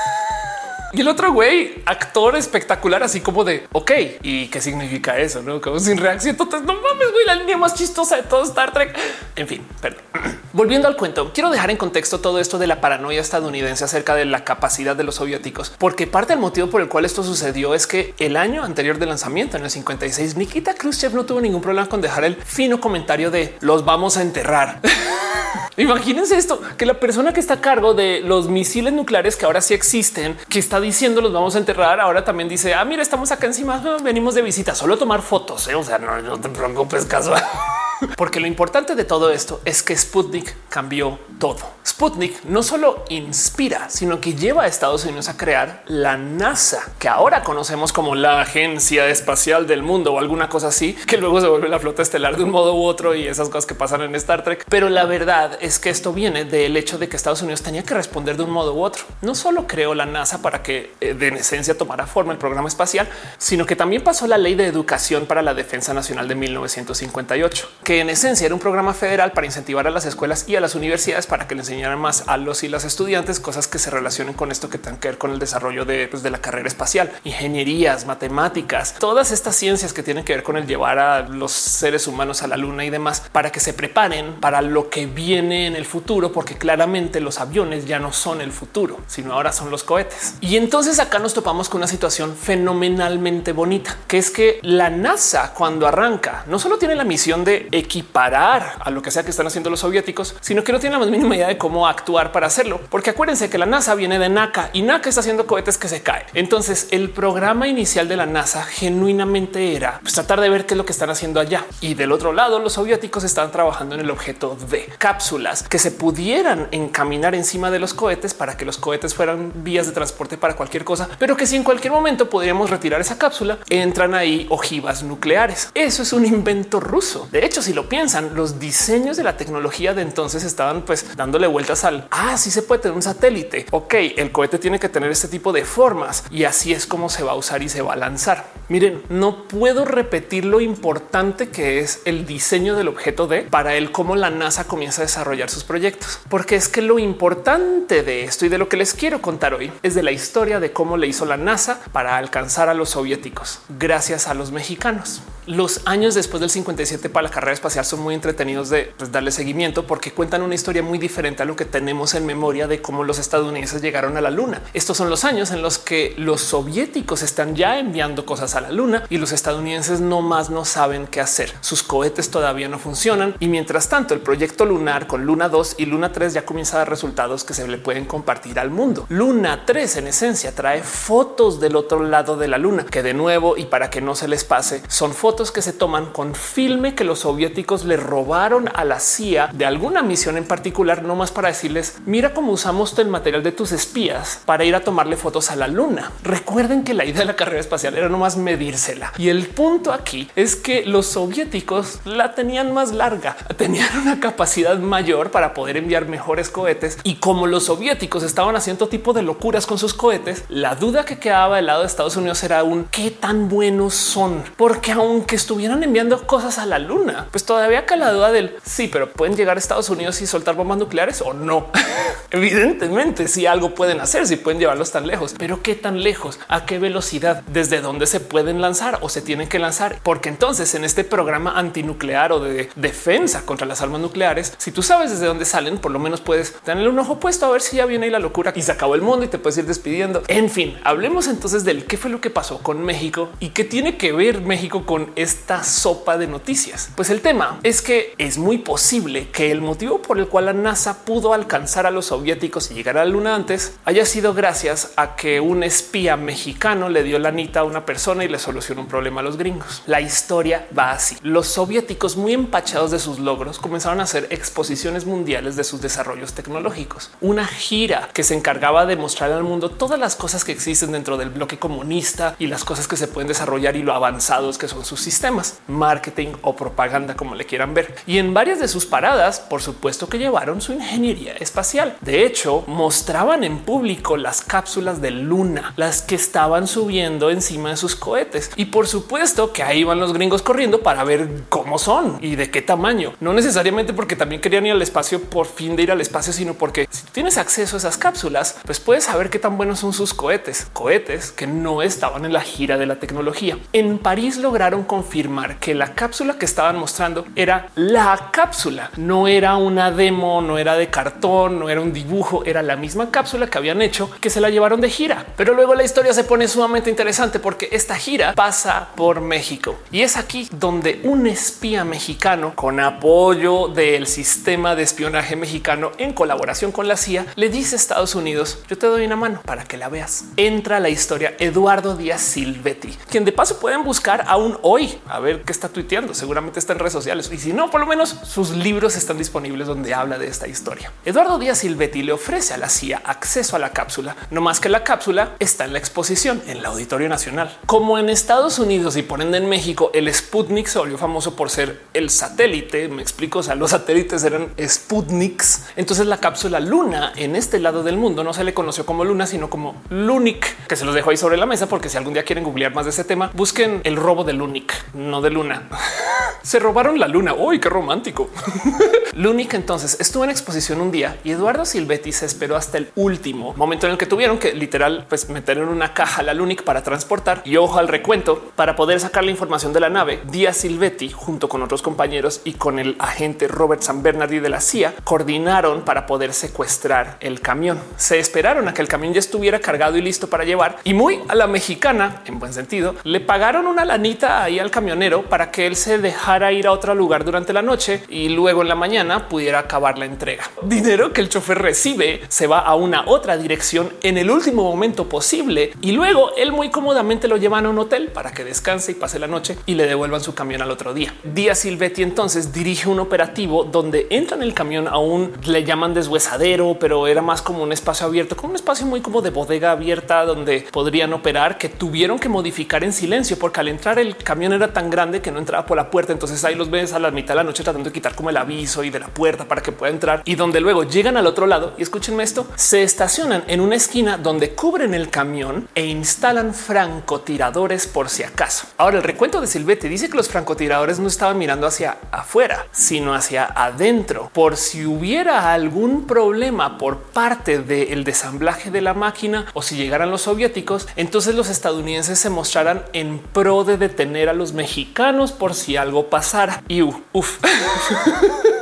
Y 0.93 1.01
el 1.01 1.07
otro 1.07 1.33
güey, 1.33 1.81
actor 1.85 2.35
espectacular, 2.35 3.03
así 3.03 3.19
como 3.19 3.43
de 3.43 3.67
ok, 3.73 3.91
y 4.21 4.47
qué 4.47 4.61
significa 4.61 5.17
eso? 5.17 5.41
No 5.41 5.59
como 5.59 5.79
sin 5.79 5.97
reacción. 5.97 6.31
Entonces, 6.31 6.61
no 6.61 6.73
mames, 6.73 7.11
güey, 7.11 7.25
la 7.25 7.35
línea 7.35 7.57
más 7.57 7.73
chistosa 7.73 8.15
de 8.15 8.23
todo 8.23 8.43
Star 8.43 8.71
Trek. 8.71 8.97
En 9.35 9.47
fin, 9.47 9.65
perdón. 9.81 10.01
Volviendo 10.53 10.87
al 10.87 10.95
cuento, 10.95 11.31
quiero 11.33 11.49
dejar 11.49 11.69
en 11.71 11.77
contexto 11.77 12.19
todo 12.19 12.39
esto 12.39 12.57
de 12.57 12.67
la 12.67 12.81
paranoia 12.81 13.21
estadounidense 13.21 13.83
acerca 13.83 14.15
de 14.15 14.25
la 14.25 14.43
capacidad 14.43 14.95
de 14.95 15.03
los 15.03 15.15
soviéticos, 15.15 15.73
porque 15.77 16.07
parte 16.07 16.33
del 16.33 16.39
motivo 16.39 16.67
por 16.67 16.81
el 16.81 16.87
cual 16.87 17.05
esto 17.05 17.23
sucedió 17.23 17.75
es 17.75 17.85
que 17.85 18.15
el 18.17 18.37
año 18.37 18.63
anterior 18.63 18.97
del 18.97 19.09
lanzamiento, 19.09 19.57
en 19.57 19.63
el 19.65 19.69
56, 19.69 20.35
Nikita 20.35 20.73
Khrushchev 20.73 21.13
no 21.13 21.25
tuvo 21.25 21.41
ningún 21.41 21.61
problema 21.61 21.87
con 21.89 22.01
dejar 22.01 22.23
el 22.23 22.35
fino 22.37 22.79
comentario 22.79 23.29
de 23.29 23.55
los 23.59 23.85
vamos 23.85 24.17
a 24.17 24.21
enterrar. 24.21 24.79
Imagínense 25.77 26.35
esto, 26.37 26.59
que 26.75 26.87
la 26.87 26.99
persona 26.99 27.33
que 27.33 27.39
está 27.39 27.55
a 27.55 27.61
cargo 27.61 27.93
de 27.93 28.21
los 28.21 28.49
misiles 28.49 28.93
nucleares 28.93 29.35
que 29.35 29.45
ahora 29.45 29.61
sí 29.61 29.75
existen, 29.75 30.35
que 30.49 30.57
está 30.57 30.76
diciendo 30.79 31.21
los 31.21 31.33
vamos 31.33 31.55
a 31.55 31.59
enterrar, 31.59 31.99
ahora 31.99 32.23
también 32.23 32.49
dice, 32.49 32.73
ah, 32.73 32.85
mira, 32.85 33.01
estamos 33.01 33.31
acá 33.31 33.47
encima, 33.47 33.81
venimos 34.03 34.35
de 34.35 34.41
visita, 34.41 34.75
solo 34.75 34.97
tomar 34.97 35.21
fotos, 35.21 35.67
¿eh? 35.67 35.75
o 35.75 35.83
sea, 35.83 35.97
no, 35.97 36.21
no 36.21 36.39
te 36.39 36.49
preocupes, 36.49 37.05
caso. 37.05 37.33
Porque 38.15 38.39
lo 38.39 38.47
importante 38.47 38.95
de 38.95 39.05
todo 39.05 39.31
esto 39.31 39.61
es 39.65 39.83
que 39.83 39.95
Sputnik 39.95 40.55
cambió 40.69 41.19
todo. 41.39 41.77
Sputnik 41.85 42.43
no 42.43 42.63
solo 42.63 43.05
inspira, 43.09 43.89
sino 43.89 44.19
que 44.19 44.33
lleva 44.33 44.63
a 44.63 44.67
Estados 44.67 45.05
Unidos 45.05 45.29
a 45.29 45.37
crear 45.37 45.83
la 45.87 46.17
NASA, 46.17 46.91
que 46.99 47.07
ahora 47.07 47.43
conocemos 47.43 47.93
como 47.93 48.15
la 48.15 48.41
Agencia 48.41 49.07
Espacial 49.07 49.67
del 49.67 49.83
Mundo 49.83 50.13
o 50.13 50.19
alguna 50.19 50.49
cosa 50.49 50.67
así, 50.67 50.93
que 50.93 51.17
luego 51.17 51.39
se 51.41 51.47
vuelve 51.47 51.69
la 51.69 51.79
flota 51.79 52.01
estelar 52.01 52.37
de 52.37 52.43
un 52.43 52.51
modo 52.51 52.75
u 52.75 52.83
otro 52.83 53.15
y 53.15 53.27
esas 53.27 53.49
cosas 53.49 53.65
que 53.65 53.75
pasan 53.75 54.01
en 54.01 54.15
Star 54.15 54.43
Trek. 54.43 54.65
Pero 54.69 54.89
la 54.89 55.05
verdad 55.05 55.57
es 55.61 55.79
que 55.79 55.89
esto 55.89 56.13
viene 56.13 56.45
del 56.45 56.75
hecho 56.77 56.97
de 56.97 57.07
que 57.07 57.15
Estados 57.15 57.41
Unidos 57.41 57.61
tenía 57.61 57.83
que 57.83 57.93
responder 57.93 58.37
de 58.37 58.43
un 58.43 58.51
modo 58.51 58.73
u 58.73 58.83
otro. 58.83 59.03
No 59.21 59.33
solo 59.35 59.67
creó 59.67 59.95
la 59.95 60.05
NASA 60.05 60.41
para 60.41 60.61
que 60.63 60.93
eh, 60.99 61.13
de 61.13 61.27
en 61.27 61.37
esencia 61.37 61.77
tomara 61.77 62.07
forma 62.07 62.31
el 62.31 62.37
programa 62.37 62.67
espacial, 62.67 63.07
sino 63.37 63.65
que 63.65 63.75
también 63.75 64.03
pasó 64.03 64.27
la 64.27 64.37
ley 64.37 64.55
de 64.55 64.65
educación 64.65 65.25
para 65.25 65.41
la 65.41 65.53
defensa 65.53 65.93
nacional 65.93 66.27
de 66.27 66.35
1958 66.35 67.69
que 67.87 68.01
en 68.01 68.09
esencia 68.09 68.43
era 68.43 68.53
un 68.53 68.59
programa 68.59 68.93
federal 68.93 69.31
para 69.31 69.47
incentivar 69.47 69.87
a 69.87 69.91
las 69.91 70.05
escuelas 70.05 70.43
y 70.45 70.57
a 70.57 70.59
las 70.59 70.75
universidades 70.75 71.25
para 71.25 71.47
que 71.47 71.55
le 71.55 71.61
enseñaran 71.61 71.97
más 71.97 72.25
a 72.27 72.35
los 72.35 72.63
y 72.63 72.67
las 72.67 72.83
estudiantes 72.83 73.39
cosas 73.39 73.69
que 73.69 73.79
se 73.79 73.89
relacionen 73.89 74.33
con 74.33 74.51
esto 74.51 74.69
que 74.69 74.77
tengan 74.77 74.99
que 74.99 75.07
ver 75.07 75.17
con 75.17 75.31
el 75.31 75.39
desarrollo 75.39 75.85
de, 75.85 76.09
pues, 76.09 76.21
de 76.21 76.29
la 76.29 76.39
carrera 76.39 76.67
espacial, 76.67 77.13
ingenierías, 77.23 78.05
matemáticas, 78.05 78.95
todas 78.99 79.31
estas 79.31 79.55
ciencias 79.55 79.93
que 79.93 80.03
tienen 80.03 80.25
que 80.25 80.33
ver 80.33 80.43
con 80.43 80.57
el 80.57 80.67
llevar 80.67 80.99
a 80.99 81.29
los 81.29 81.53
seres 81.53 82.07
humanos 82.07 82.43
a 82.43 82.47
la 82.47 82.57
luna 82.57 82.83
y 82.83 82.89
demás 82.89 83.23
para 83.31 83.53
que 83.53 83.61
se 83.61 83.71
preparen 83.71 84.33
para 84.41 84.61
lo 84.61 84.89
que 84.89 85.05
viene 85.05 85.67
en 85.67 85.77
el 85.77 85.85
futuro, 85.85 86.33
porque 86.33 86.57
claramente 86.57 87.21
los 87.21 87.39
aviones 87.39 87.85
ya 87.85 87.99
no 87.99 88.11
son 88.11 88.41
el 88.41 88.51
futuro, 88.51 88.99
sino 89.07 89.31
ahora 89.31 89.53
son 89.53 89.71
los 89.71 89.85
cohetes. 89.85 90.35
Y 90.41 90.57
entonces 90.57 90.99
acá 90.99 91.19
nos 91.19 91.33
topamos 91.33 91.69
con 91.69 91.79
una 91.79 91.87
situación 91.87 92.35
fenomenalmente 92.35 93.53
bonita, 93.53 93.95
que 94.09 94.17
es 94.17 94.29
que 94.29 94.59
la 94.61 94.89
NASA 94.89 95.53
cuando 95.53 95.87
arranca 95.87 96.43
no 96.47 96.59
solo 96.59 96.77
tiene 96.77 96.93
la 96.93 97.05
misión 97.05 97.45
de 97.45 97.69
equiparar 97.77 98.75
a 98.79 98.89
lo 98.89 99.01
que 99.01 99.11
sea 99.11 99.23
que 99.23 99.31
están 99.31 99.47
haciendo 99.47 99.69
los 99.69 99.79
soviéticos, 99.81 100.35
sino 100.41 100.63
que 100.63 100.71
no 100.71 100.79
tiene 100.79 100.95
la 100.95 100.99
más 100.99 101.09
mínima 101.09 101.35
idea 101.35 101.47
de 101.47 101.57
cómo 101.57 101.87
actuar 101.87 102.31
para 102.31 102.47
hacerlo. 102.47 102.79
Porque 102.89 103.11
acuérdense 103.11 103.49
que 103.49 103.57
la 103.57 103.65
NASA 103.65 103.95
viene 103.95 104.19
de 104.19 104.29
NACA 104.29 104.69
y 104.73 104.81
NACA 104.81 105.09
está 105.09 105.21
haciendo 105.21 105.47
cohetes 105.47 105.77
que 105.77 105.87
se 105.87 106.01
caen. 106.01 106.25
Entonces 106.33 106.87
el 106.91 107.09
programa 107.09 107.67
inicial 107.67 108.07
de 108.07 108.17
la 108.17 108.25
NASA 108.25 108.63
genuinamente 108.63 109.75
era 109.75 109.99
pues, 110.01 110.13
tratar 110.13 110.41
de 110.41 110.49
ver 110.49 110.65
qué 110.65 110.73
es 110.73 110.77
lo 110.77 110.85
que 110.85 110.91
están 110.91 111.09
haciendo 111.09 111.39
allá. 111.39 111.65
Y 111.81 111.93
del 111.93 112.11
otro 112.11 112.33
lado, 112.33 112.59
los 112.59 112.73
soviéticos 112.73 113.23
estaban 113.23 113.51
trabajando 113.51 113.95
en 113.95 114.01
el 114.01 114.09
objeto 114.09 114.57
de 114.69 114.89
cápsulas 114.97 115.63
que 115.63 115.79
se 115.79 115.91
pudieran 115.91 116.67
encaminar 116.71 117.35
encima 117.35 117.71
de 117.71 117.79
los 117.79 117.93
cohetes 117.93 118.33
para 118.33 118.57
que 118.57 118.65
los 118.65 118.77
cohetes 118.77 119.13
fueran 119.13 119.51
vías 119.63 119.87
de 119.87 119.93
transporte 119.93 120.37
para 120.37 120.55
cualquier 120.55 120.83
cosa, 120.83 121.09
pero 121.19 121.35
que 121.35 121.45
si 121.45 121.55
en 121.55 121.63
cualquier 121.63 121.93
momento 121.93 122.29
podríamos 122.29 122.69
retirar 122.69 123.01
esa 123.01 123.17
cápsula, 123.17 123.57
entran 123.69 124.13
ahí 124.13 124.47
ojivas 124.49 125.03
nucleares. 125.03 125.69
Eso 125.73 126.03
es 126.03 126.13
un 126.13 126.25
invento 126.25 126.79
ruso. 126.79 127.27
De 127.31 127.45
hecho, 127.45 127.61
si 127.67 127.73
lo 127.73 127.87
piensan, 127.87 128.33
los 128.33 128.59
diseños 128.59 129.17
de 129.17 129.23
la 129.23 129.37
tecnología 129.37 129.93
de 129.93 130.01
entonces 130.01 130.43
estaban 130.43 130.83
pues 130.83 131.17
dándole 131.17 131.47
vueltas 131.47 131.83
al 131.83 132.07
ah, 132.11 132.37
se 132.37 132.61
puede 132.61 132.81
tener 132.81 132.95
un 132.95 133.01
satélite. 133.01 133.65
Ok, 133.71 133.93
el 134.15 134.31
cohete 134.31 134.57
tiene 134.57 134.79
que 134.79 134.89
tener 134.89 135.11
este 135.11 135.27
tipo 135.27 135.51
de 135.51 135.65
formas 135.65 136.23
y 136.31 136.45
así 136.45 136.73
es 136.73 136.87
como 136.87 137.09
se 137.09 137.23
va 137.23 137.33
a 137.33 137.35
usar 137.35 137.61
y 137.61 137.69
se 137.69 137.81
va 137.81 137.93
a 137.93 137.97
lanzar. 137.97 138.45
Miren, 138.69 139.03
no 139.09 139.47
puedo 139.47 139.85
repetir 139.85 140.45
lo 140.45 140.59
importante 140.59 141.49
que 141.49 141.79
es 141.79 142.01
el 142.05 142.25
diseño 142.25 142.75
del 142.75 142.87
objeto 142.87 143.27
de 143.27 143.43
para 143.43 143.75
el 143.75 143.91
cómo 143.91 144.15
la 144.15 144.29
NASA 144.29 144.65
comienza 144.65 145.01
a 145.01 145.05
desarrollar 145.05 145.49
sus 145.49 145.63
proyectos, 145.63 146.19
porque 146.29 146.55
es 146.55 146.67
que 146.67 146.81
lo 146.81 146.99
importante 146.99 148.03
de 148.03 148.23
esto 148.23 148.45
y 148.45 148.49
de 148.49 148.57
lo 148.57 148.67
que 148.67 148.77
les 148.77 148.93
quiero 148.93 149.21
contar 149.21 149.53
hoy 149.53 149.71
es 149.83 149.95
de 149.95 150.03
la 150.03 150.11
historia 150.11 150.59
de 150.59 150.71
cómo 150.71 150.97
le 150.97 151.07
hizo 151.07 151.25
la 151.25 151.37
NASA 151.37 151.79
para 151.91 152.17
alcanzar 152.17 152.69
a 152.69 152.73
los 152.73 152.89
soviéticos 152.89 153.59
gracias 153.69 154.27
a 154.27 154.33
los 154.33 154.51
mexicanos. 154.51 155.21
Los 155.45 155.81
años 155.85 156.13
después 156.13 156.41
del 156.41 156.49
57 156.49 157.07
para 157.07 157.23
la 157.23 157.29
carrera 157.29 157.53
espacial 157.57 157.85
son 157.85 157.99
muy 158.01 158.15
entretenidos 158.15 158.69
de 158.69 158.93
pues, 158.97 159.11
darle 159.11 159.31
seguimiento 159.31 159.85
porque 159.85 160.11
cuentan 160.11 160.41
una 160.41 160.55
historia 160.55 160.83
muy 160.83 160.97
diferente 160.97 161.43
a 161.43 161.45
lo 161.45 161.55
que 161.55 161.65
tenemos 161.65 162.13
en 162.13 162.25
memoria 162.25 162.67
de 162.67 162.81
cómo 162.81 163.03
los 163.03 163.19
estadounidenses 163.19 163.81
llegaron 163.81 164.17
a 164.17 164.21
la 164.21 164.31
luna. 164.31 164.61
Estos 164.73 164.97
son 164.97 165.09
los 165.09 165.25
años 165.25 165.51
en 165.51 165.61
los 165.61 165.77
que 165.77 166.13
los 166.17 166.41
soviéticos 166.41 167.21
están 167.23 167.55
ya 167.55 167.79
enviando 167.79 168.25
cosas 168.25 168.55
a 168.55 168.61
la 168.61 168.71
luna 168.71 169.03
y 169.09 169.17
los 169.17 169.31
estadounidenses 169.31 169.99
no 169.99 170.21
más 170.21 170.49
no 170.49 170.65
saben 170.65 171.07
qué 171.07 171.19
hacer. 171.19 171.53
Sus 171.61 171.83
cohetes 171.83 172.29
todavía 172.29 172.69
no 172.69 172.79
funcionan 172.79 173.35
y 173.39 173.47
mientras 173.47 173.89
tanto 173.89 174.13
el 174.13 174.21
proyecto 174.21 174.65
lunar 174.65 175.07
con 175.07 175.25
Luna 175.25 175.49
2 175.49 175.75
y 175.77 175.85
Luna 175.85 176.11
3 176.11 176.33
ya 176.33 176.45
comienza 176.45 176.77
a 176.77 176.79
dar 176.79 176.89
resultados 176.89 177.43
que 177.43 177.53
se 177.53 177.67
le 177.67 177.77
pueden 177.77 178.05
compartir 178.05 178.59
al 178.59 178.69
mundo. 178.69 179.05
Luna 179.09 179.63
3 179.65 179.97
en 179.97 180.07
esencia 180.07 180.53
trae 180.53 180.83
fotos 180.83 181.59
del 181.59 181.75
otro 181.75 182.03
lado 182.03 182.37
de 182.37 182.47
la 182.47 182.57
luna 182.57 182.85
que 182.85 183.03
de 183.03 183.13
nuevo 183.13 183.57
y 183.57 183.65
para 183.65 183.89
que 183.89 184.01
no 184.01 184.15
se 184.15 184.27
les 184.27 184.43
pase 184.43 184.83
son 184.87 185.13
fotos 185.13 185.51
que 185.51 185.61
se 185.61 185.73
toman 185.73 186.07
con 186.07 186.35
filme 186.35 186.95
que 186.95 187.03
los 187.03 187.19
soviéticos 187.19 187.46
le 187.85 187.97
robaron 187.97 188.69
a 188.73 188.85
la 188.85 188.99
CIA 188.99 189.49
de 189.53 189.65
alguna 189.65 190.01
misión 190.01 190.37
en 190.37 190.45
particular, 190.45 191.03
no 191.03 191.15
más 191.15 191.31
para 191.31 191.49
decirles 191.49 191.97
mira 192.05 192.33
cómo 192.33 192.51
usamos 192.51 192.97
el 192.97 193.07
material 193.07 193.43
de 193.43 193.51
tus 193.51 193.71
espías 193.71 194.41
para 194.45 194.63
ir 194.63 194.75
a 194.75 194.81
tomarle 194.81 195.17
fotos 195.17 195.51
a 195.51 195.55
la 195.55 195.67
luna. 195.67 196.11
Recuerden 196.23 196.83
que 196.83 196.93
la 196.93 197.05
idea 197.05 197.19
de 197.19 197.25
la 197.25 197.35
carrera 197.35 197.59
espacial 197.59 197.95
era 197.95 198.09
nomás 198.09 198.37
medírsela. 198.37 199.13
Y 199.17 199.29
el 199.29 199.47
punto 199.47 199.91
aquí 199.91 200.29
es 200.35 200.55
que 200.55 200.85
los 200.85 201.07
soviéticos 201.07 201.99
la 202.05 202.33
tenían 202.33 202.73
más 202.73 202.91
larga, 202.91 203.35
tenían 203.57 203.89
una 204.01 204.19
capacidad 204.19 204.77
mayor 204.77 205.31
para 205.31 205.53
poder 205.53 205.77
enviar 205.77 206.07
mejores 206.07 206.49
cohetes. 206.49 206.97
Y 207.03 207.15
como 207.15 207.47
los 207.47 207.65
soviéticos 207.65 208.23
estaban 208.23 208.55
haciendo 208.55 208.87
tipo 208.87 209.13
de 209.13 209.23
locuras 209.23 209.65
con 209.65 209.77
sus 209.77 209.93
cohetes, 209.93 210.43
la 210.49 210.75
duda 210.75 211.05
que 211.05 211.19
quedaba 211.19 211.57
del 211.57 211.67
lado 211.67 211.81
de 211.81 211.87
Estados 211.87 212.15
Unidos 212.17 212.43
era 212.43 212.63
un 212.63 212.85
qué 212.85 213.11
tan 213.11 213.49
buenos 213.49 213.93
son, 213.93 214.43
porque 214.55 214.91
aunque 214.91 215.35
estuvieran 215.35 215.83
enviando 215.83 216.25
cosas 216.25 216.57
a 216.57 216.65
la 216.65 216.79
luna, 216.79 217.26
pues 217.31 217.45
todavía 217.45 217.79
acá 217.79 217.95
la 217.95 218.11
duda 218.11 218.31
del 218.31 218.55
sí, 218.63 218.89
pero 218.91 219.11
pueden 219.11 219.35
llegar 219.35 219.57
a 219.57 219.59
Estados 219.59 219.89
Unidos 219.89 220.21
y 220.21 220.27
soltar 220.27 220.55
bombas 220.55 220.77
nucleares 220.77 221.21
o 221.21 221.33
no. 221.33 221.67
Evidentemente, 222.31 223.27
si 223.27 223.45
algo 223.45 223.73
pueden 223.73 224.01
hacer, 224.01 224.27
si 224.27 224.35
pueden 224.35 224.59
llevarlos 224.59 224.91
tan 224.91 225.07
lejos, 225.07 225.35
pero 225.37 225.61
qué 225.61 225.75
tan 225.75 226.03
lejos, 226.03 226.39
a 226.47 226.65
qué 226.65 226.79
velocidad, 226.79 227.43
desde 227.47 227.81
dónde 227.81 228.05
se 228.05 228.19
pueden 228.19 228.61
lanzar 228.61 228.99
o 229.01 229.09
se 229.09 229.21
tienen 229.21 229.47
que 229.47 229.59
lanzar, 229.59 229.99
porque 230.03 230.29
entonces 230.29 230.75
en 230.75 230.83
este 230.83 231.03
programa 231.03 231.57
antinuclear 231.57 232.31
o 232.31 232.39
de 232.39 232.69
defensa 232.75 233.45
contra 233.45 233.67
las 233.67 233.81
armas 233.81 234.01
nucleares, 234.01 234.53
si 234.57 234.71
tú 234.71 234.83
sabes 234.83 235.11
desde 235.11 235.25
dónde 235.25 235.45
salen, 235.45 235.77
por 235.77 235.91
lo 235.91 235.99
menos 235.99 236.21
puedes 236.21 236.53
tener 236.61 236.87
un 236.87 236.99
ojo 236.99 237.19
puesto 237.19 237.45
a 237.45 237.51
ver 237.51 237.61
si 237.61 237.77
ya 237.77 237.85
viene 237.85 238.05
ahí 238.05 238.11
la 238.11 238.19
locura 238.19 238.53
y 238.55 238.61
se 238.61 238.71
acabó 238.71 238.95
el 238.95 239.01
mundo 239.01 239.25
y 239.25 239.27
te 239.27 239.37
puedes 239.37 239.57
ir 239.57 239.65
despidiendo. 239.65 240.23
En 240.27 240.49
fin, 240.49 240.77
hablemos 240.83 241.27
entonces 241.27 241.63
del 241.63 241.85
qué 241.85 241.97
fue 241.97 242.11
lo 242.11 242.21
que 242.21 242.29
pasó 242.29 242.59
con 242.59 242.83
México 242.83 243.29
y 243.39 243.49
qué 243.49 243.63
tiene 243.63 243.97
que 243.97 244.11
ver 244.11 244.41
México 244.41 244.85
con 244.85 245.11
esta 245.15 245.63
sopa 245.63 246.17
de 246.17 246.27
noticias. 246.27 246.89
Pues 246.95 247.09
el 247.09 247.16
tema 247.21 247.59
es 247.63 247.81
que 247.81 248.13
es 248.17 248.37
muy 248.37 248.57
posible 248.57 249.29
que 249.29 249.51
el 249.51 249.61
motivo 249.61 250.01
por 250.01 250.19
el 250.19 250.27
cual 250.27 250.45
la 250.45 250.53
NASA 250.53 251.05
pudo 251.05 251.33
alcanzar 251.33 251.85
a 251.85 251.91
los 251.91 252.07
soviéticos 252.07 252.71
y 252.71 252.73
llegar 252.73 252.97
a 252.97 253.05
la 253.05 253.11
luna 253.11 253.35
antes 253.35 253.77
haya 253.85 254.05
sido 254.05 254.33
gracias 254.33 254.93
a 254.95 255.15
que 255.15 255.39
un 255.39 255.63
espía 255.63 256.17
mexicano 256.17 256.89
le 256.89 257.03
dio 257.03 257.19
la 257.19 257.29
anita 257.29 257.61
a 257.61 257.63
una 257.63 257.85
persona 257.85 258.23
y 258.23 258.27
le 258.27 258.39
solucionó 258.39 258.81
un 258.81 258.87
problema 258.87 259.21
a 259.21 259.23
los 259.23 259.37
gringos. 259.37 259.83
La 259.85 260.01
historia 260.01 260.67
va 260.77 260.91
así. 260.91 261.17
Los 261.21 261.47
soviéticos 261.47 262.17
muy 262.17 262.33
empachados 262.33 262.91
de 262.91 262.99
sus 262.99 263.19
logros 263.19 263.59
comenzaron 263.59 263.99
a 263.99 264.03
hacer 264.03 264.27
exposiciones 264.29 265.05
mundiales 265.05 265.55
de 265.55 265.63
sus 265.63 265.81
desarrollos 265.81 266.33
tecnológicos. 266.33 267.11
Una 267.21 267.45
gira 267.45 268.09
que 268.13 268.23
se 268.23 268.35
encargaba 268.35 268.85
de 268.85 268.95
mostrar 268.95 269.31
al 269.31 269.43
mundo 269.43 269.69
todas 269.69 269.99
las 269.99 270.15
cosas 270.15 270.43
que 270.43 270.51
existen 270.51 270.91
dentro 270.91 271.17
del 271.17 271.29
bloque 271.29 271.59
comunista 271.59 272.35
y 272.39 272.47
las 272.47 272.63
cosas 272.63 272.87
que 272.87 272.97
se 272.97 273.07
pueden 273.07 273.27
desarrollar 273.27 273.75
y 273.75 273.83
lo 273.83 273.93
avanzados 273.93 274.57
que 274.57 274.67
son 274.67 274.85
sus 274.85 275.01
sistemas, 275.01 275.59
marketing 275.67 276.33
o 276.41 276.55
propaganda, 276.55 277.06
como 277.15 277.35
le 277.35 277.45
quieran 277.45 277.73
ver. 277.73 277.95
Y 278.05 278.17
en 278.17 278.33
varias 278.33 278.59
de 278.59 278.67
sus 278.67 278.85
paradas, 278.85 279.39
por 279.39 279.61
supuesto 279.61 280.09
que 280.09 280.19
llevaron 280.19 280.61
su 280.61 280.73
ingeniería 280.73 281.33
espacial. 281.33 281.97
De 282.01 282.25
hecho, 282.25 282.63
mostraban 282.67 283.43
en 283.43 283.59
público 283.59 284.17
las 284.17 284.41
cápsulas 284.41 285.01
de 285.01 285.11
Luna, 285.11 285.73
las 285.75 286.01
que 286.01 286.15
estaban 286.15 286.67
subiendo 286.67 287.29
encima 287.29 287.69
de 287.69 287.77
sus 287.77 287.95
cohetes. 287.95 288.51
Y 288.55 288.65
por 288.65 288.87
supuesto 288.87 289.53
que 289.53 289.63
ahí 289.63 289.83
van 289.83 289.99
los 289.99 290.13
gringos 290.13 290.41
corriendo 290.41 290.81
para 290.81 291.03
ver 291.03 291.29
cómo 291.49 291.77
son 291.77 292.17
y 292.21 292.35
de 292.35 292.51
qué 292.51 292.61
tamaño. 292.61 293.13
No 293.19 293.33
necesariamente 293.33 293.93
porque 293.93 294.15
también 294.15 294.41
querían 294.41 294.65
ir 294.65 294.71
al 294.73 294.81
espacio 294.81 295.21
por 295.21 295.47
fin 295.47 295.75
de 295.75 295.83
ir 295.83 295.91
al 295.91 296.01
espacio, 296.01 296.33
sino 296.33 296.53
porque 296.53 296.87
si 296.89 297.05
tienes 297.07 297.37
acceso 297.37 297.75
a 297.75 297.79
esas 297.79 297.97
cápsulas, 297.97 298.57
pues 298.65 298.79
puedes 298.79 299.05
saber 299.05 299.29
qué 299.29 299.39
tan 299.39 299.57
buenos 299.57 299.79
son 299.79 299.93
sus 299.93 300.13
cohetes, 300.13 300.67
cohetes 300.73 301.31
que 301.31 301.47
no 301.47 301.81
estaban 301.81 302.25
en 302.25 302.33
la 302.33 302.41
gira 302.41 302.77
de 302.77 302.85
la 302.85 302.99
tecnología. 302.99 303.57
En 303.73 303.99
París 303.99 304.37
lograron 304.37 304.83
confirmar 304.83 305.59
que 305.59 305.75
la 305.75 305.93
cápsula 305.93 306.37
que 306.37 306.45
estaban 306.45 306.77
mostrando 306.77 306.96
era 307.35 307.69
la 307.75 308.29
cápsula, 308.31 308.89
no 308.97 309.27
era 309.27 309.55
una 309.55 309.91
demo, 309.91 310.41
no 310.41 310.57
era 310.57 310.75
de 310.75 310.89
cartón, 310.89 311.59
no 311.59 311.69
era 311.69 311.81
un 311.81 311.93
dibujo, 311.93 312.43
era 312.45 312.61
la 312.63 312.75
misma 312.75 313.11
cápsula 313.11 313.47
que 313.47 313.57
habían 313.57 313.81
hecho 313.81 314.09
que 314.19 314.29
se 314.29 314.41
la 314.41 314.49
llevaron 314.49 314.81
de 314.81 314.89
gira. 314.89 315.25
Pero 315.35 315.53
luego 315.53 315.75
la 315.75 315.83
historia 315.83 316.13
se 316.13 316.23
pone 316.23 316.47
sumamente 316.47 316.89
interesante 316.89 317.39
porque 317.39 317.69
esta 317.71 317.95
gira 317.95 318.33
pasa 318.33 318.89
por 318.95 319.21
México 319.21 319.77
y 319.91 320.01
es 320.01 320.17
aquí 320.17 320.47
donde 320.51 321.01
un 321.03 321.27
espía 321.27 321.83
mexicano 321.83 322.53
con 322.55 322.79
apoyo 322.79 323.67
del 323.67 324.07
sistema 324.07 324.75
de 324.75 324.83
espionaje 324.83 325.35
mexicano 325.35 325.91
en 325.97 326.13
colaboración 326.13 326.71
con 326.71 326.87
la 326.87 326.97
CIA 326.97 327.27
le 327.35 327.49
dice 327.49 327.75
a 327.75 327.77
Estados 327.77 328.15
Unidos 328.15 328.59
yo 328.67 328.77
te 328.77 328.87
doy 328.87 329.05
una 329.05 329.15
mano 329.15 329.41
para 329.45 329.65
que 329.65 329.77
la 329.77 329.89
veas. 329.89 330.25
Entra 330.35 330.79
la 330.79 330.89
historia 330.89 331.35
Eduardo 331.39 331.95
Díaz 331.95 332.21
Silvetti, 332.21 332.97
quien 333.09 333.25
de 333.25 333.31
paso 333.31 333.59
pueden 333.59 333.83
buscar 333.83 334.23
aún 334.27 334.57
hoy 334.61 334.97
a 335.07 335.19
ver 335.19 335.43
qué 335.43 335.51
está 335.51 335.69
tuiteando. 335.69 336.13
Seguramente 336.13 336.59
está 336.59 336.73
en 336.73 336.79
sociales 336.93 337.29
y 337.31 337.37
si 337.37 337.53
no, 337.53 337.69
por 337.69 337.81
lo 337.81 337.87
menos 337.87 338.15
sus 338.23 338.51
libros 338.51 338.95
están 338.95 339.17
disponibles 339.17 339.67
donde 339.67 339.93
habla 339.93 340.17
de 340.17 340.27
esta 340.27 340.47
historia. 340.47 340.91
Eduardo 341.05 341.39
Díaz 341.39 341.59
Silvetti 341.59 342.03
le 342.03 342.13
ofrece 342.13 342.53
a 342.53 342.57
la 342.57 342.69
CIA 342.69 343.01
acceso 343.03 343.55
a 343.55 343.59
la 343.59 343.71
cápsula, 343.71 344.15
no 344.31 344.41
más 344.41 344.59
que 344.59 344.69
la 344.69 344.83
cápsula 344.83 345.35
está 345.39 345.65
en 345.65 345.73
la 345.73 345.79
exposición 345.79 346.41
en 346.47 346.57
el 346.57 346.65
Auditorio 346.65 347.09
Nacional. 347.09 347.57
Como 347.65 347.97
en 347.97 348.09
Estados 348.09 348.59
Unidos 348.59 348.97
y 348.97 349.03
por 349.03 349.21
ende 349.21 349.37
en 349.37 349.49
México, 349.49 349.91
el 349.93 350.13
Sputnik 350.13 350.67
se 350.67 350.79
volvió 350.79 350.97
famoso 350.97 351.35
por 351.35 351.49
ser 351.49 351.81
el 351.93 352.09
satélite. 352.09 352.87
Me 352.87 353.01
explico. 353.01 353.39
O 353.39 353.43
sea, 353.43 353.55
los 353.55 353.71
satélites 353.71 354.23
eran 354.23 354.49
Sputniks. 354.59 355.65
Entonces 355.75 356.05
la 356.07 356.17
cápsula 356.17 356.59
Luna 356.59 357.13
en 357.15 357.35
este 357.35 357.59
lado 357.59 357.83
del 357.83 357.97
mundo 357.97 358.23
no 358.23 358.33
se 358.33 358.43
le 358.43 358.53
conoció 358.53 358.85
como 358.85 359.03
Luna, 359.03 359.27
sino 359.27 359.49
como 359.49 359.81
Lunik, 359.89 360.67
que 360.67 360.75
se 360.75 360.85
los 360.85 360.95
dejo 360.95 361.09
ahí 361.09 361.17
sobre 361.17 361.37
la 361.37 361.45
mesa, 361.45 361.67
porque 361.67 361.89
si 361.89 361.97
algún 361.97 362.13
día 362.13 362.23
quieren 362.23 362.43
googlear 362.43 362.73
más 362.73 362.85
de 362.85 362.91
ese 362.91 363.03
tema, 363.03 363.31
busquen 363.33 363.81
el 363.83 363.95
robo 363.95 364.23
de 364.23 364.33
Lunik, 364.33 364.73
no 364.93 365.21
de 365.21 365.29
Luna. 365.29 365.69
se 366.41 366.59
robaron 366.77 366.99
la 366.99 367.07
luna. 367.07 367.33
Uy, 367.33 367.59
qué 367.59 367.69
romántico. 367.69 368.29
Lunik 369.13 369.55
entonces 369.55 369.97
estuvo 369.99 370.23
en 370.25 370.29
exposición 370.29 370.79
un 370.79 370.91
día 370.91 371.17
y 371.23 371.31
Eduardo 371.31 371.65
Silvetti 371.65 372.11
se 372.11 372.27
esperó 372.27 372.55
hasta 372.55 372.77
el 372.77 372.91
último 372.95 373.55
momento 373.55 373.87
en 373.87 373.93
el 373.93 373.97
que 373.97 374.05
tuvieron 374.05 374.37
que 374.37 374.53
literal 374.53 375.07
pues 375.09 375.27
meter 375.27 375.57
en 375.57 375.69
una 375.69 375.95
caja 375.95 376.21
la 376.21 376.35
Lunik 376.35 376.61
para 376.61 376.83
transportar 376.83 377.41
y 377.45 377.57
ojo 377.57 377.79
al 377.79 377.87
recuento 377.87 378.51
para 378.55 378.75
poder 378.75 378.99
sacar 378.99 379.23
la 379.23 379.31
información 379.31 379.73
de 379.73 379.79
la 379.79 379.89
nave. 379.89 380.21
Díaz 380.29 380.57
Silvetti 380.57 381.09
junto 381.09 381.49
con 381.49 381.63
otros 381.63 381.81
compañeros 381.81 382.41
y 382.43 382.53
con 382.53 382.77
el 382.77 382.95
agente 382.99 383.47
Robert 383.47 383.81
San 383.81 384.03
Bernardi 384.03 384.37
de 384.37 384.49
la 384.49 384.61
CIA 384.61 384.93
coordinaron 385.03 385.81
para 385.81 386.05
poder 386.05 386.31
secuestrar 386.31 387.17
el 387.21 387.41
camión. 387.41 387.79
Se 387.95 388.19
esperaron 388.19 388.67
a 388.67 388.75
que 388.75 388.83
el 388.83 388.87
camión 388.87 389.15
ya 389.15 389.19
estuviera 389.19 389.59
cargado 389.59 389.97
y 389.97 390.03
listo 390.03 390.29
para 390.29 390.43
llevar 390.43 390.77
y 390.83 390.93
muy 390.93 391.21
a 391.27 391.33
la 391.33 391.47
mexicana 391.47 392.21
en 392.25 392.37
buen 392.37 392.53
sentido 392.53 392.93
le 393.03 393.19
pagaron 393.19 393.65
una 393.65 393.83
lanita 393.83 394.43
ahí 394.43 394.59
al 394.59 394.69
camionero 394.69 395.23
para 395.23 395.49
que 395.49 395.65
él 395.65 395.75
se 395.75 395.97
dejara 395.97 396.51
ir 396.51 396.66
a 396.67 396.71
otro 396.71 396.93
lugar 396.93 397.23
durante 397.23 397.53
la 397.53 397.61
noche 397.61 398.03
y 398.09 398.29
luego 398.29 398.61
en 398.61 398.67
la 398.67 398.75
mañana 398.75 399.27
pudiera 399.27 399.59
acabar 399.59 399.97
la 399.97 400.05
entrega. 400.05 400.49
Dinero 400.61 401.13
que 401.13 401.21
el 401.21 401.29
chofer 401.29 401.59
recibe 401.59 402.21
se 402.27 402.47
va 402.47 402.59
a 402.59 402.75
una 402.75 403.07
otra 403.07 403.37
dirección 403.37 403.91
en 404.03 404.17
el 404.17 404.29
último 404.29 404.63
momento 404.63 405.09
posible 405.09 405.71
y 405.81 405.91
luego 405.91 406.35
él 406.35 406.51
muy 406.51 406.69
cómodamente 406.69 407.27
lo 407.27 407.37
llevan 407.37 407.65
a 407.65 407.69
un 407.69 407.79
hotel 407.79 408.09
para 408.09 408.31
que 408.31 408.43
descanse 408.43 408.91
y 408.91 408.95
pase 408.95 409.19
la 409.19 409.27
noche 409.27 409.57
y 409.65 409.75
le 409.75 409.87
devuelvan 409.87 410.21
su 410.21 410.35
camión 410.35 410.61
al 410.61 410.71
otro 410.71 410.93
día. 410.93 411.13
Díaz 411.23 411.59
Silvetti 411.59 412.03
entonces 412.03 412.53
dirige 412.53 412.89
un 412.89 412.99
operativo 412.99 413.63
donde 413.63 414.07
entra 414.09 414.37
en 414.37 414.43
el 414.43 414.53
camión 414.53 414.87
a 414.87 414.97
un 414.97 415.33
le 415.45 415.63
llaman 415.63 415.93
deshuesadero, 415.93 416.77
pero 416.79 417.07
era 417.07 417.21
más 417.21 417.41
como 417.41 417.63
un 417.63 417.71
espacio 417.71 418.05
abierto, 418.07 418.35
como 418.35 418.51
un 418.51 418.55
espacio 418.55 418.85
muy 418.85 419.01
como 419.01 419.21
de 419.21 419.29
bodega 419.29 419.71
abierta 419.71 420.25
donde 420.25 420.67
podrían 420.71 421.13
operar 421.13 421.57
que 421.57 421.69
tuvieron 421.69 422.19
que 422.19 422.29
modificar 422.29 422.83
en 422.83 422.93
silencio 422.93 423.37
porque 423.39 423.59
al 423.59 423.67
entrar 423.67 423.99
el 423.99 424.15
camión 424.17 424.53
era 424.53 424.73
tan 424.73 424.89
grande 424.89 425.21
que 425.21 425.31
no 425.31 425.39
entraba 425.39 425.65
por 425.65 425.77
la 425.77 425.89
puerta 425.89 426.13
Entonces 426.13 426.43
ahí 426.43 426.55
los 426.57 426.69
ves 426.69 426.93
a 426.93 426.99
la 426.99 427.11
mitad 427.11 427.29
de 427.29 427.37
la 427.37 427.43
noche 427.43 427.63
tratando 427.63 427.89
de 427.89 427.93
quitar 427.93 428.15
como 428.15 428.29
el 428.29 428.37
aviso 428.37 428.83
y 428.83 428.89
de 428.89 428.99
la 428.99 429.07
puerta 429.07 429.45
para 429.45 429.61
que 429.61 429.71
pueda 429.71 429.91
entrar 429.91 430.21
y 430.25 430.35
donde 430.35 430.59
luego 430.59 430.83
llegan 430.83 431.17
al 431.17 431.27
otro 431.27 431.47
lado 431.47 431.73
y 431.77 431.83
escúchenme 431.83 432.23
esto, 432.23 432.47
se 432.55 432.83
estacionan 432.83 433.43
en 433.47 433.61
una 433.61 433.75
esquina 433.75 434.17
donde 434.17 434.51
cubren 434.51 434.93
el 434.93 435.09
camión 435.09 435.67
e 435.75 435.85
instalan 435.85 436.53
francotiradores 436.53 437.87
por 437.87 438.09
si 438.09 438.23
acaso. 438.23 438.67
Ahora 438.77 438.97
el 438.97 439.03
recuento 439.03 439.41
de 439.41 439.47
Silvete 439.47 439.89
dice 439.89 440.09
que 440.09 440.17
los 440.17 440.29
francotiradores 440.29 440.99
no 440.99 441.07
estaban 441.07 441.37
mirando 441.37 441.67
hacia 441.67 441.97
afuera, 442.11 442.65
sino 442.71 443.13
hacia 443.13 443.45
adentro 443.45 444.29
por 444.33 444.57
si 444.57 444.85
hubiera 444.85 445.53
algún 445.53 446.07
problema 446.07 446.77
por 446.77 446.97
parte 446.99 447.59
del 447.59 448.03
desamblaje 448.03 448.71
de 448.71 448.81
la 448.81 448.93
máquina 448.93 449.45
o 449.53 449.61
si 449.61 449.75
llegaran 449.75 450.11
los 450.11 450.23
soviéticos, 450.23 450.87
entonces 450.95 451.35
los 451.35 451.49
estadounidenses 451.49 452.19
se 452.19 452.29
mostraran 452.29 452.83
en 452.93 453.19
pro 453.19 453.63
de 453.63 453.77
detener 453.77 454.29
a 454.29 454.33
los 454.33 454.53
mexicanos 454.53 455.31
por 455.31 455.53
si 455.53 455.77
algo 455.77 456.07
Sara. 456.37 456.61
Eu. 456.69 457.01
Uf. 457.11 457.39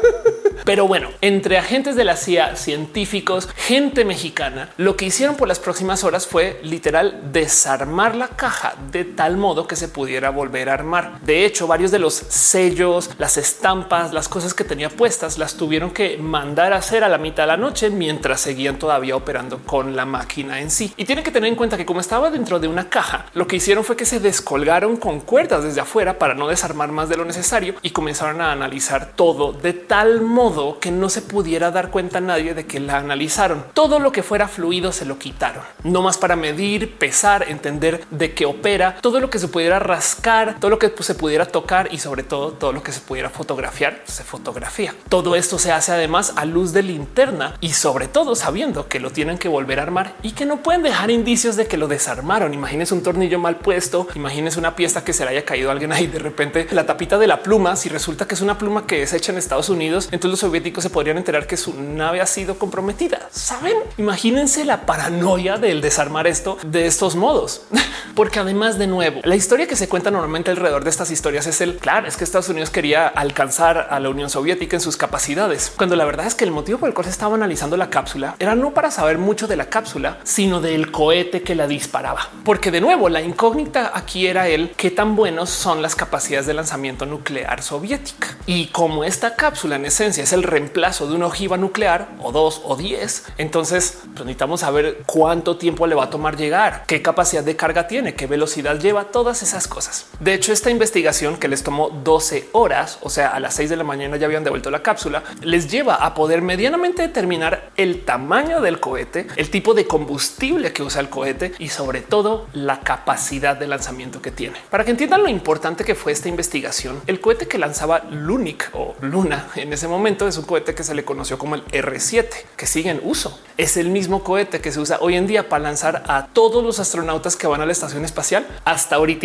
Pero 0.66 0.88
bueno, 0.88 1.10
entre 1.22 1.60
agentes 1.60 1.96
de 1.96 2.04
la 2.04 2.18
CIA, 2.18 2.56
científicos, 2.56 3.48
gente 3.56 4.04
mexicana, 4.04 4.72
lo 4.78 4.98
que 4.98 5.06
hicieron 5.06 5.36
por 5.36 5.48
las 5.48 5.60
próximas 5.60 6.04
horas 6.04 6.26
fue 6.26 6.60
literal 6.64 7.32
desarmar 7.32 8.16
la 8.16 8.30
caja 8.30 8.74
de 8.92 9.06
tal 9.06 9.38
modo 9.38 9.68
que 9.68 9.76
se 9.76 9.90
pudiera 9.90 10.32
volver 10.32 10.70
a 10.70 10.74
armar. 10.74 11.22
De 11.22 11.46
hecho, 11.46 11.68
varios 11.68 11.92
de 11.92 12.00
los 12.00 12.16
sellos, 12.16 13.12
las 13.20 13.38
estampas, 13.38 14.12
las 14.12 14.28
cosas 14.28 14.56
que 14.56 14.64
tenía 14.64 14.90
puestas, 14.90 15.38
las 15.38 15.54
tuvieron 15.54 15.92
que 15.92 16.18
mandar 16.18 16.74
a 16.74 16.78
hacer 16.78 17.04
a 17.04 17.10
la 17.10 17.20
mitad 17.20 17.44
de 17.44 17.48
la 17.48 17.58
noche 17.58 17.92
mientras 17.92 18.42
seguían 18.42 18.80
todavía 18.80 19.16
operando 19.16 19.60
con 19.60 19.96
la 19.96 20.06
máquina 20.06 20.62
en 20.62 20.72
sí. 20.72 20.92
Y 20.98 21.06
tienen 21.06 21.24
que 21.24 21.32
tener 21.32 21.48
en 21.48 21.56
cuenta 21.56 21.78
que 21.78 21.86
como 21.86 22.00
estaba 22.00 22.32
dentro 22.32 22.60
de 22.60 22.68
una 22.68 22.90
caja, 22.90 23.28
lo 23.36 23.46
que 23.46 23.58
hicieron 23.58 23.84
fue 23.84 23.96
que 23.96 24.06
se 24.06 24.20
descolgaron 24.20 24.98
con 24.98 25.20
cuerdas 25.20 25.64
desde 25.64 25.82
afuera 25.82 26.18
para 26.18 26.34
no 26.34 26.48
desarmar 26.48 26.92
más 26.92 27.08
de 27.08 27.18
lo 27.18 27.26
necesario 27.26 27.76
y 27.84 27.92
comenzaron 27.92 28.42
a 28.42 28.52
analizar 28.52 29.12
todo 29.16 29.54
de 29.54 29.74
tal 29.74 30.22
modo 30.22 30.55
que 30.80 30.92
no 30.92 31.10
se 31.10 31.22
pudiera 31.22 31.72
dar 31.72 31.92
cuenta 31.92 32.22
nadie 32.22 32.54
de 32.54 32.66
que 32.66 32.80
la 32.80 32.98
analizaron. 32.98 33.66
Todo 33.74 34.00
lo 34.00 34.12
que 34.12 34.24
fuera 34.24 34.48
fluido 34.48 34.92
se 34.92 35.06
lo 35.06 35.20
quitaron, 35.20 35.64
no 35.84 36.02
más 36.02 36.18
para 36.18 36.36
medir, 36.36 36.98
pesar, 36.98 37.46
entender 37.50 38.06
de 38.10 38.34
qué 38.34 38.46
opera, 38.46 38.98
todo 39.02 39.20
lo 39.20 39.30
que 39.30 39.40
se 39.40 39.48
pudiera 39.48 39.80
rascar, 39.80 40.60
todo 40.60 40.72
lo 40.72 40.80
que 40.80 40.92
se 41.00 41.16
pudiera 41.16 41.46
tocar 41.46 41.90
y 41.92 42.00
sobre 42.00 42.24
todo 42.24 42.54
todo 42.54 42.72
lo 42.72 42.84
que 42.84 42.92
se 42.92 43.02
pudiera 43.02 43.30
fotografiar, 43.30 44.02
se 44.06 44.24
fotografía. 44.24 44.96
Todo 45.10 45.36
esto 45.36 45.60
se 45.60 45.72
hace 45.72 45.92
además 45.92 46.34
a 46.36 46.46
luz 46.46 46.74
de 46.74 46.84
linterna 46.84 47.56
y 47.60 47.74
sobre 47.74 48.08
todo 48.08 48.36
sabiendo 48.36 48.88
que 48.88 49.00
lo 49.00 49.12
tienen 49.12 49.38
que 49.38 49.50
volver 49.50 49.80
a 49.80 49.84
armar 49.84 50.16
y 50.24 50.32
que 50.32 50.46
no 50.46 50.64
pueden 50.64 50.84
dejar 50.84 51.12
indicios 51.12 51.56
de 51.56 51.68
que 51.68 51.78
lo 51.78 51.88
desarmaron. 51.88 52.54
Imagínense 52.54 52.94
un 52.94 53.04
tornillo 53.04 53.40
mal 53.40 53.58
puesto, 53.58 54.08
imagínense 54.16 54.60
una 54.60 54.76
pieza 54.76 55.04
que 55.04 55.14
se 55.14 55.26
le 55.26 55.32
haya 55.32 55.46
caído 55.46 55.72
alguien 55.72 55.92
ahí 55.92 56.08
de 56.08 56.20
repente 56.20 56.68
la 56.72 56.86
tapita 56.86 57.18
de 57.18 57.28
la 57.28 57.42
pluma. 57.42 57.76
Si 57.76 57.90
resulta 57.90 58.28
que 58.28 58.36
es 58.36 58.42
una 58.42 58.58
pluma 58.58 58.88
que 58.88 59.02
es 59.02 59.14
hecha 59.14 59.32
en 59.32 59.38
Estados 59.38 59.70
Unidos, 59.70 60.10
entonces 60.12 60.40
soviéticos 60.46 60.84
se 60.84 60.92
podrían 60.92 61.18
enterar 61.18 61.48
que 61.48 61.58
su 61.58 61.74
nave 61.82 62.22
ha 62.22 62.28
sido 62.28 62.60
comprometida. 62.60 63.28
Saben, 63.32 63.74
imagínense 63.98 64.64
la 64.64 64.86
paranoia 64.86 65.58
del 65.58 65.82
desarmar 65.82 66.28
esto 66.28 66.60
de 66.64 66.86
estos 66.86 67.16
modos, 67.16 67.64
porque 68.16 68.40
además 68.40 68.78
de 68.78 68.86
nuevo, 68.86 69.22
la 69.24 69.36
historia 69.36 69.68
que 69.68 69.76
se 69.76 69.90
cuenta 69.90 70.12
normalmente 70.12 70.52
alrededor 70.52 70.84
de 70.84 70.92
estas 70.92 71.10
historias 71.10 71.48
es 71.48 71.62
el 71.62 71.78
claro, 71.78 72.08
es 72.08 72.16
que 72.16 72.24
Estados 72.24 72.50
Unidos 72.50 72.70
quería 72.70 73.08
alcanzar 73.08 73.88
a 73.90 74.00
la 74.00 74.10
Unión 74.10 74.30
Soviética 74.30 74.76
en 74.76 74.82
sus 74.82 74.98
capacidades, 74.98 75.74
cuando 75.76 75.96
la 75.96 76.06
verdad 76.06 76.28
es 76.28 76.36
que 76.36 76.44
el 76.44 76.52
motivo 76.52 76.78
por 76.78 76.90
el 76.90 76.94
cual 76.94 77.06
se 77.06 77.12
estaba 77.12 77.34
analizando 77.34 77.76
la 77.76 77.90
cápsula 77.90 78.36
era 78.38 78.54
no 78.54 78.72
para 78.72 78.92
saber 78.92 79.18
mucho 79.18 79.48
de 79.48 79.56
la 79.56 79.70
cápsula, 79.70 80.20
sino 80.24 80.62
del 80.62 80.92
cohete 80.92 81.42
que 81.42 81.56
la 81.56 81.66
disparaba, 81.66 82.30
porque 82.44 82.70
de 82.70 82.82
nuevo 82.82 83.10
la 83.10 83.24
incógnita 83.24 83.92
aquí 83.96 84.28
era 84.28 84.48
el 84.48 84.70
qué 84.78 84.92
tan 84.92 85.16
buenos 85.16 85.50
son 85.50 85.82
las 85.82 85.96
capacidades 85.96 86.46
de 86.46 86.54
lanzamiento 86.54 87.08
nuclear 87.08 87.64
soviética. 87.64 88.38
Y 88.46 88.68
como 88.68 89.04
esta 89.04 89.36
cápsula 89.36 89.78
en 89.78 89.86
esencia 89.86 90.24
es 90.24 90.34
el 90.36 90.44
reemplazo 90.44 91.08
de 91.08 91.16
una 91.16 91.28
ojiva 91.28 91.58
nuclear 91.58 92.10
o 92.22 92.32
dos 92.32 92.62
o 92.64 92.76
diez. 92.76 93.26
Entonces 93.38 94.00
pues, 94.14 94.26
necesitamos 94.26 94.62
saber 94.62 95.04
cuánto 95.06 95.58
tiempo 95.58 95.88
le 95.88 95.96
va 95.96 96.06
a 96.06 96.10
tomar 96.10 96.38
llegar, 96.38 96.84
qué 96.88 97.02
capacidad 97.02 97.44
de 97.44 97.56
carga 97.56 97.88
tiene, 97.88 98.16
qué 98.16 98.28
velocidad 98.28 98.80
lleva, 98.80 99.06
todas 99.06 99.42
esas 99.44 99.68
cosas. 99.68 100.08
De 100.20 100.34
hecho, 100.34 100.54
esta 100.54 100.70
investigación 100.70 101.38
que 101.38 101.48
les 101.48 101.64
tomó 101.64 101.90
12 101.90 102.50
horas, 102.52 103.00
o 103.02 103.10
sea, 103.10 103.30
a 103.30 103.40
las 103.40 103.54
6 103.56 103.70
de 103.70 103.78
la 103.78 103.84
mañana 103.84 104.18
ya 104.18 104.26
habían 104.28 104.44
devuelto 104.44 104.70
la 104.70 104.84
cápsula, 104.84 105.24
les 105.42 105.70
lleva 105.72 105.96
a 105.96 106.14
poder 106.14 106.42
medianamente 106.42 107.02
determinar 107.02 107.72
el 107.78 108.04
tamaño 108.04 108.62
del 108.62 108.80
cohete, 108.80 109.28
el 109.36 109.50
tipo 109.50 109.74
de 109.74 109.88
combustible 109.88 110.74
que 110.74 110.84
usa 110.84 111.02
el 111.02 111.10
cohete 111.10 111.54
y 111.60 111.70
sobre 111.70 112.02
todo 112.02 112.48
la 112.54 112.82
capacidad 112.82 113.56
de 113.56 113.68
lanzamiento 113.68 114.22
que 114.22 114.32
tiene. 114.32 114.58
Para 114.70 114.84
que 114.84 114.92
entiendan 114.92 115.24
lo 115.24 115.30
importante 115.30 115.84
que 115.84 115.96
fue 115.96 116.12
esta 116.12 116.30
investigación, 116.30 117.02
el 117.08 117.20
cohete 117.20 117.48
que 117.48 117.58
lanzaba 117.58 118.04
Lunik 118.12 118.70
o 118.74 118.96
Luna 119.02 119.48
en 119.56 119.74
ese 119.74 119.88
momento 119.88 120.25
es 120.28 120.38
un 120.38 120.46
cohete 120.46 120.76
que 120.76 120.84
se 120.84 120.96
le 120.96 121.04
conoció 121.04 121.38
como 121.38 121.56
el 121.56 121.66
R7, 121.66 122.28
que 122.56 122.68
sigue 122.68 122.90
en 122.90 123.02
uso. 123.04 123.40
Es 123.58 123.78
el 123.78 123.90
mismo 123.90 124.24
cohete 124.24 124.60
que 124.62 124.72
se 124.72 124.80
usa 124.80 124.98
hoy 125.02 125.16
en 125.16 125.28
día 125.28 125.50
para 125.50 125.64
lanzar 125.64 126.04
a 126.08 126.28
todos 126.28 126.64
los 126.64 126.80
astronautas 126.80 127.36
que 127.36 127.48
van 127.48 127.62
a 127.62 127.66
la 127.66 127.72
estación 127.72 128.04
espacial 128.06 128.46
hasta 128.66 128.96
ahorita 128.96 129.16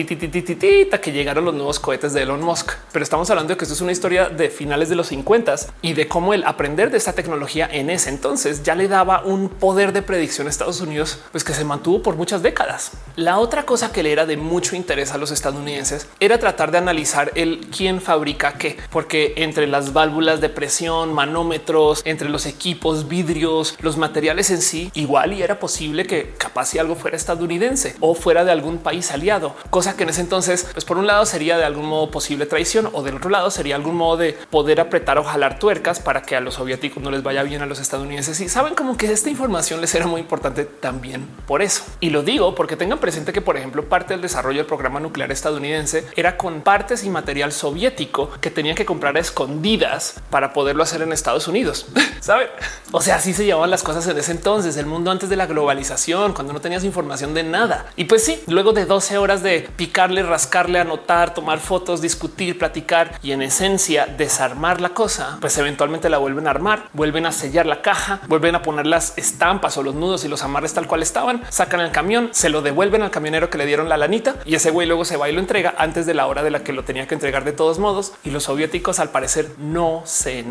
que 1.00 1.12
llegaron 1.12 1.44
los 1.44 1.54
nuevos 1.54 1.80
cohetes 1.80 2.12
de 2.12 2.22
Elon 2.22 2.42
Musk. 2.42 2.72
Pero 2.92 3.02
estamos 3.02 3.28
hablando 3.30 3.52
de 3.52 3.56
que 3.56 3.64
esto 3.64 3.74
es 3.74 3.80
una 3.80 3.92
historia 3.92 4.28
de 4.28 4.50
finales 4.50 4.88
de 4.88 4.96
los 4.96 5.08
50 5.08 5.40
y 5.82 5.94
de 5.94 6.06
cómo 6.06 6.34
el 6.34 6.44
aprender 6.44 6.90
de 6.90 6.98
esta 6.98 7.12
tecnología 7.12 7.68
en 7.70 7.90
ese 7.90 8.10
entonces 8.10 8.62
ya 8.62 8.74
le 8.74 8.88
daba 8.88 9.22
un 9.24 9.48
poder 9.48 9.92
de 9.92 10.02
predicción 10.02 10.46
a 10.46 10.50
Estados 10.50 10.80
Unidos, 10.80 11.18
pues 11.32 11.44
que 11.44 11.54
se 11.54 11.64
mantuvo 11.64 12.02
por 12.02 12.16
muchas 12.16 12.42
décadas. 12.42 12.92
La 13.16 13.38
otra 13.38 13.64
cosa 13.64 13.92
que 13.92 14.02
le 14.02 14.12
era 14.12 14.26
de 14.26 14.36
mucho 14.36 14.76
interés 14.76 15.12
a 15.12 15.18
los 15.18 15.30
estadounidenses 15.30 16.08
era 16.20 16.38
tratar 16.38 16.70
de 16.70 16.78
analizar 16.78 17.32
el 17.34 17.68
quién 17.74 18.00
fabrica 18.00 18.54
qué, 18.54 18.76
porque 18.90 19.34
entre 19.36 19.66
las 19.66 19.92
válvulas 19.92 20.40
de 20.40 20.48
presión, 20.48 20.89
manómetros, 20.90 22.02
entre 22.04 22.28
los 22.28 22.46
equipos, 22.46 23.08
vidrios, 23.08 23.76
los 23.80 23.96
materiales 23.96 24.50
en 24.50 24.62
sí, 24.62 24.90
igual 24.94 25.32
y 25.32 25.42
era 25.42 25.58
posible 25.58 26.06
que 26.06 26.34
capaz 26.36 26.66
si 26.66 26.78
algo 26.78 26.96
fuera 26.96 27.16
estadounidense 27.16 27.96
o 28.00 28.14
fuera 28.14 28.44
de 28.44 28.52
algún 28.52 28.78
país 28.78 29.10
aliado, 29.10 29.54
cosa 29.70 29.96
que 29.96 30.02
en 30.02 30.10
ese 30.10 30.20
entonces, 30.20 30.68
pues 30.72 30.84
por 30.84 30.98
un 30.98 31.06
lado 31.06 31.26
sería 31.26 31.56
de 31.56 31.64
algún 31.64 31.86
modo 31.86 32.10
posible 32.10 32.46
traición 32.46 32.88
o 32.92 33.02
del 33.02 33.16
otro 33.16 33.30
lado 33.30 33.50
sería 33.50 33.76
algún 33.76 33.96
modo 33.96 34.16
de 34.16 34.32
poder 34.50 34.80
apretar 34.80 35.18
o 35.18 35.24
jalar 35.24 35.58
tuercas 35.58 36.00
para 36.00 36.22
que 36.22 36.36
a 36.36 36.40
los 36.40 36.54
soviéticos 36.54 37.02
no 37.02 37.10
les 37.10 37.22
vaya 37.22 37.42
bien 37.42 37.62
a 37.62 37.66
los 37.66 37.80
estadounidenses. 37.80 38.40
Y 38.40 38.48
saben 38.48 38.74
como 38.74 38.96
que 38.96 39.10
esta 39.10 39.30
información 39.30 39.80
les 39.80 39.94
era 39.94 40.06
muy 40.06 40.20
importante 40.20 40.64
también 40.64 41.26
por 41.46 41.62
eso. 41.62 41.84
Y 42.00 42.10
lo 42.10 42.22
digo 42.22 42.54
porque 42.54 42.76
tengan 42.76 42.98
presente 42.98 43.32
que, 43.32 43.40
por 43.40 43.56
ejemplo, 43.56 43.88
parte 43.88 44.14
del 44.14 44.22
desarrollo 44.22 44.58
del 44.58 44.66
programa 44.66 45.00
nuclear 45.00 45.30
estadounidense 45.32 46.06
era 46.16 46.36
con 46.36 46.62
partes 46.62 47.04
y 47.04 47.10
material 47.10 47.52
soviético 47.52 48.30
que 48.40 48.50
tenían 48.50 48.76
que 48.76 48.84
comprar 48.84 49.16
escondidas 49.16 50.14
para 50.30 50.52
poderlo 50.80 50.82
hacer 50.82 51.02
en 51.02 51.12
Estados 51.12 51.48
Unidos. 51.48 51.86
Saben? 52.20 52.48
O 52.92 53.00
sea, 53.00 53.16
así 53.16 53.32
se 53.32 53.44
llevaban 53.44 53.70
las 53.70 53.82
cosas 53.82 54.06
en 54.08 54.18
ese 54.18 54.32
entonces, 54.32 54.76
el 54.76 54.86
mundo 54.86 55.10
antes 55.10 55.28
de 55.28 55.36
la 55.36 55.46
globalización, 55.46 56.32
cuando 56.32 56.52
no 56.52 56.60
tenías 56.60 56.84
información 56.84 57.34
de 57.34 57.42
nada. 57.42 57.86
Y 57.96 58.04
pues 58.04 58.24
sí, 58.24 58.42
luego 58.46 58.72
de 58.72 58.84
12 58.84 59.18
horas 59.18 59.42
de 59.42 59.68
picarle, 59.76 60.22
rascarle, 60.22 60.80
anotar, 60.80 61.34
tomar 61.34 61.60
fotos, 61.60 62.00
discutir, 62.00 62.58
platicar 62.58 63.18
y 63.22 63.32
en 63.32 63.42
esencia 63.42 64.06
desarmar 64.06 64.80
la 64.80 64.90
cosa, 64.90 65.38
pues 65.40 65.56
eventualmente 65.58 66.08
la 66.08 66.18
vuelven 66.18 66.46
a 66.46 66.50
armar, 66.50 66.88
vuelven 66.92 67.26
a 67.26 67.32
sellar 67.32 67.66
la 67.66 67.80
caja, 67.80 68.20
vuelven 68.26 68.54
a 68.54 68.62
poner 68.62 68.86
las 68.86 69.16
estampas 69.16 69.76
o 69.76 69.82
los 69.82 69.94
nudos 69.94 70.24
y 70.24 70.28
los 70.28 70.42
amarres 70.42 70.74
tal 70.74 70.88
cual 70.88 71.02
estaban, 71.02 71.42
sacan 71.48 71.80
el 71.80 71.92
camión, 71.92 72.30
se 72.32 72.48
lo 72.48 72.60
devuelven 72.60 73.02
al 73.02 73.10
camionero 73.10 73.50
que 73.50 73.58
le 73.58 73.66
dieron 73.66 73.88
la 73.88 73.96
lanita 73.96 74.36
y 74.44 74.56
ese 74.56 74.70
güey 74.70 74.86
luego 74.86 75.04
se 75.04 75.16
va 75.16 75.28
y 75.28 75.32
lo 75.32 75.40
entrega 75.40 75.74
antes 75.78 76.06
de 76.06 76.14
la 76.14 76.26
hora 76.26 76.42
de 76.42 76.50
la 76.50 76.64
que 76.64 76.72
lo 76.72 76.84
tenía 76.84 77.06
que 77.06 77.14
entregar 77.14 77.44
de 77.44 77.52
todos 77.52 77.78
modos. 77.78 78.12
Y 78.24 78.30
los 78.30 78.44
soviéticos 78.44 78.98
al 78.98 79.10
parecer 79.10 79.50
no 79.58 80.02
se 80.04 80.44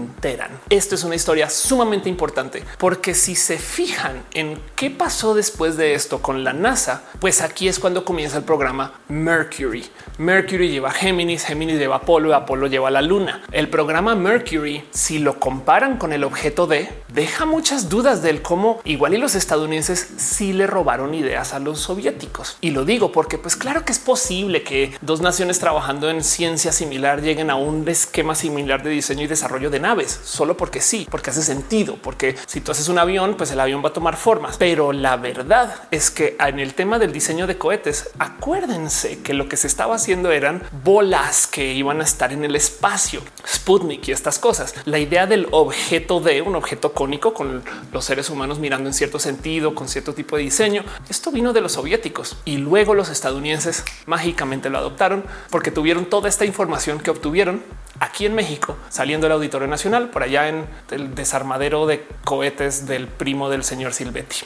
Esto 0.69 0.95
es 0.95 1.03
una 1.03 1.15
historia 1.15 1.49
sumamente 1.49 2.09
importante 2.09 2.63
porque 2.77 3.13
si 3.13 3.35
se 3.35 3.57
fijan 3.57 4.23
en 4.33 4.59
qué 4.75 4.89
pasó 4.89 5.33
después 5.33 5.77
de 5.77 5.93
esto 5.93 6.21
con 6.21 6.43
la 6.43 6.53
NASA, 6.53 7.03
pues 7.19 7.41
aquí 7.41 7.67
es 7.67 7.79
cuando 7.79 8.05
comienza 8.05 8.37
el 8.37 8.43
programa 8.43 8.99
Mercury. 9.07 9.85
Mercury 10.17 10.69
lleva 10.69 10.91
Géminis, 10.91 11.45
Géminis 11.45 11.79
lleva 11.79 11.97
Apolo, 11.97 12.35
Apolo 12.35 12.67
lleva 12.67 12.91
la 12.91 13.01
Luna. 13.01 13.43
El 13.51 13.69
programa 13.69 14.15
Mercury, 14.15 14.83
si 14.91 15.19
lo 15.19 15.39
comparan 15.39 15.97
con 15.97 16.13
el 16.13 16.23
objeto 16.23 16.67
D, 16.67 16.89
deja 17.13 17.45
muchas 17.45 17.89
dudas 17.89 18.21
del 18.21 18.41
cómo 18.41 18.81
igual 18.83 19.13
y 19.13 19.17
los 19.17 19.35
estadounidenses 19.35 20.09
sí 20.17 20.53
le 20.53 20.67
robaron 20.67 21.13
ideas 21.13 21.53
a 21.53 21.59
los 21.59 21.79
soviéticos. 21.79 22.57
Y 22.61 22.71
lo 22.71 22.85
digo 22.85 23.11
porque 23.11 23.37
pues 23.37 23.55
claro 23.55 23.85
que 23.85 23.91
es 23.91 23.99
posible 23.99 24.63
que 24.63 24.93
dos 25.01 25.21
naciones 25.21 25.59
trabajando 25.59 26.09
en 26.09 26.23
ciencia 26.23 26.71
similar 26.71 27.21
lleguen 27.21 27.49
a 27.49 27.55
un 27.55 27.87
esquema 27.87 28.35
similar 28.35 28.83
de 28.83 28.91
diseño 28.91 29.23
y 29.23 29.27
desarrollo 29.27 29.69
de 29.69 29.79
nave 29.79 29.98
solo 30.07 30.57
porque 30.57 30.81
sí, 30.81 31.07
porque 31.09 31.29
hace 31.29 31.41
sentido, 31.41 31.97
porque 32.01 32.35
si 32.45 32.61
tú 32.61 32.71
haces 32.71 32.89
un 32.89 32.99
avión, 32.99 33.35
pues 33.35 33.51
el 33.51 33.59
avión 33.59 33.83
va 33.83 33.89
a 33.89 33.93
tomar 33.93 34.17
formas. 34.17 34.57
Pero 34.57 34.93
la 34.93 35.17
verdad 35.17 35.83
es 35.91 36.11
que 36.11 36.35
en 36.39 36.59
el 36.59 36.73
tema 36.73 36.99
del 36.99 37.11
diseño 37.11 37.47
de 37.47 37.57
cohetes, 37.57 38.09
acuérdense 38.19 39.19
que 39.21 39.33
lo 39.33 39.49
que 39.49 39.57
se 39.57 39.67
estaba 39.67 39.95
haciendo 39.95 40.31
eran 40.31 40.63
bolas 40.83 41.47
que 41.47 41.73
iban 41.73 42.01
a 42.01 42.03
estar 42.03 42.31
en 42.31 42.43
el 42.43 42.55
espacio, 42.55 43.21
Sputnik 43.47 44.07
y 44.07 44.11
estas 44.11 44.39
cosas. 44.39 44.73
La 44.85 44.99
idea 44.99 45.27
del 45.27 45.47
objeto 45.51 46.19
de 46.19 46.41
un 46.41 46.55
objeto 46.55 46.93
cónico 46.93 47.33
con 47.33 47.63
los 47.91 48.05
seres 48.05 48.29
humanos 48.29 48.59
mirando 48.59 48.89
en 48.89 48.93
cierto 48.93 49.19
sentido, 49.19 49.75
con 49.75 49.87
cierto 49.87 50.13
tipo 50.13 50.37
de 50.37 50.43
diseño, 50.43 50.83
esto 51.09 51.31
vino 51.31 51.53
de 51.53 51.61
los 51.61 51.73
soviéticos 51.73 52.37
y 52.45 52.57
luego 52.57 52.93
los 52.93 53.09
estadounidenses 53.09 53.83
mágicamente 54.05 54.69
lo 54.69 54.77
adoptaron 54.77 55.23
porque 55.49 55.71
tuvieron 55.71 56.05
toda 56.05 56.29
esta 56.29 56.45
información 56.45 56.99
que 56.99 57.11
obtuvieron 57.11 57.63
aquí 57.99 58.25
en 58.25 58.35
México, 58.35 58.77
saliendo 58.89 59.25
del 59.25 59.33
Auditorio 59.33 59.67
Nacional, 59.67 59.88
por 59.89 60.21
allá 60.23 60.47
en 60.47 60.65
el 60.91 61.15
desarmadero 61.15 61.87
de 61.87 62.05
cohetes 62.23 62.85
del 62.85 63.07
primo 63.07 63.49
del 63.49 63.63
señor 63.63 63.93
Silvetti. 63.93 64.37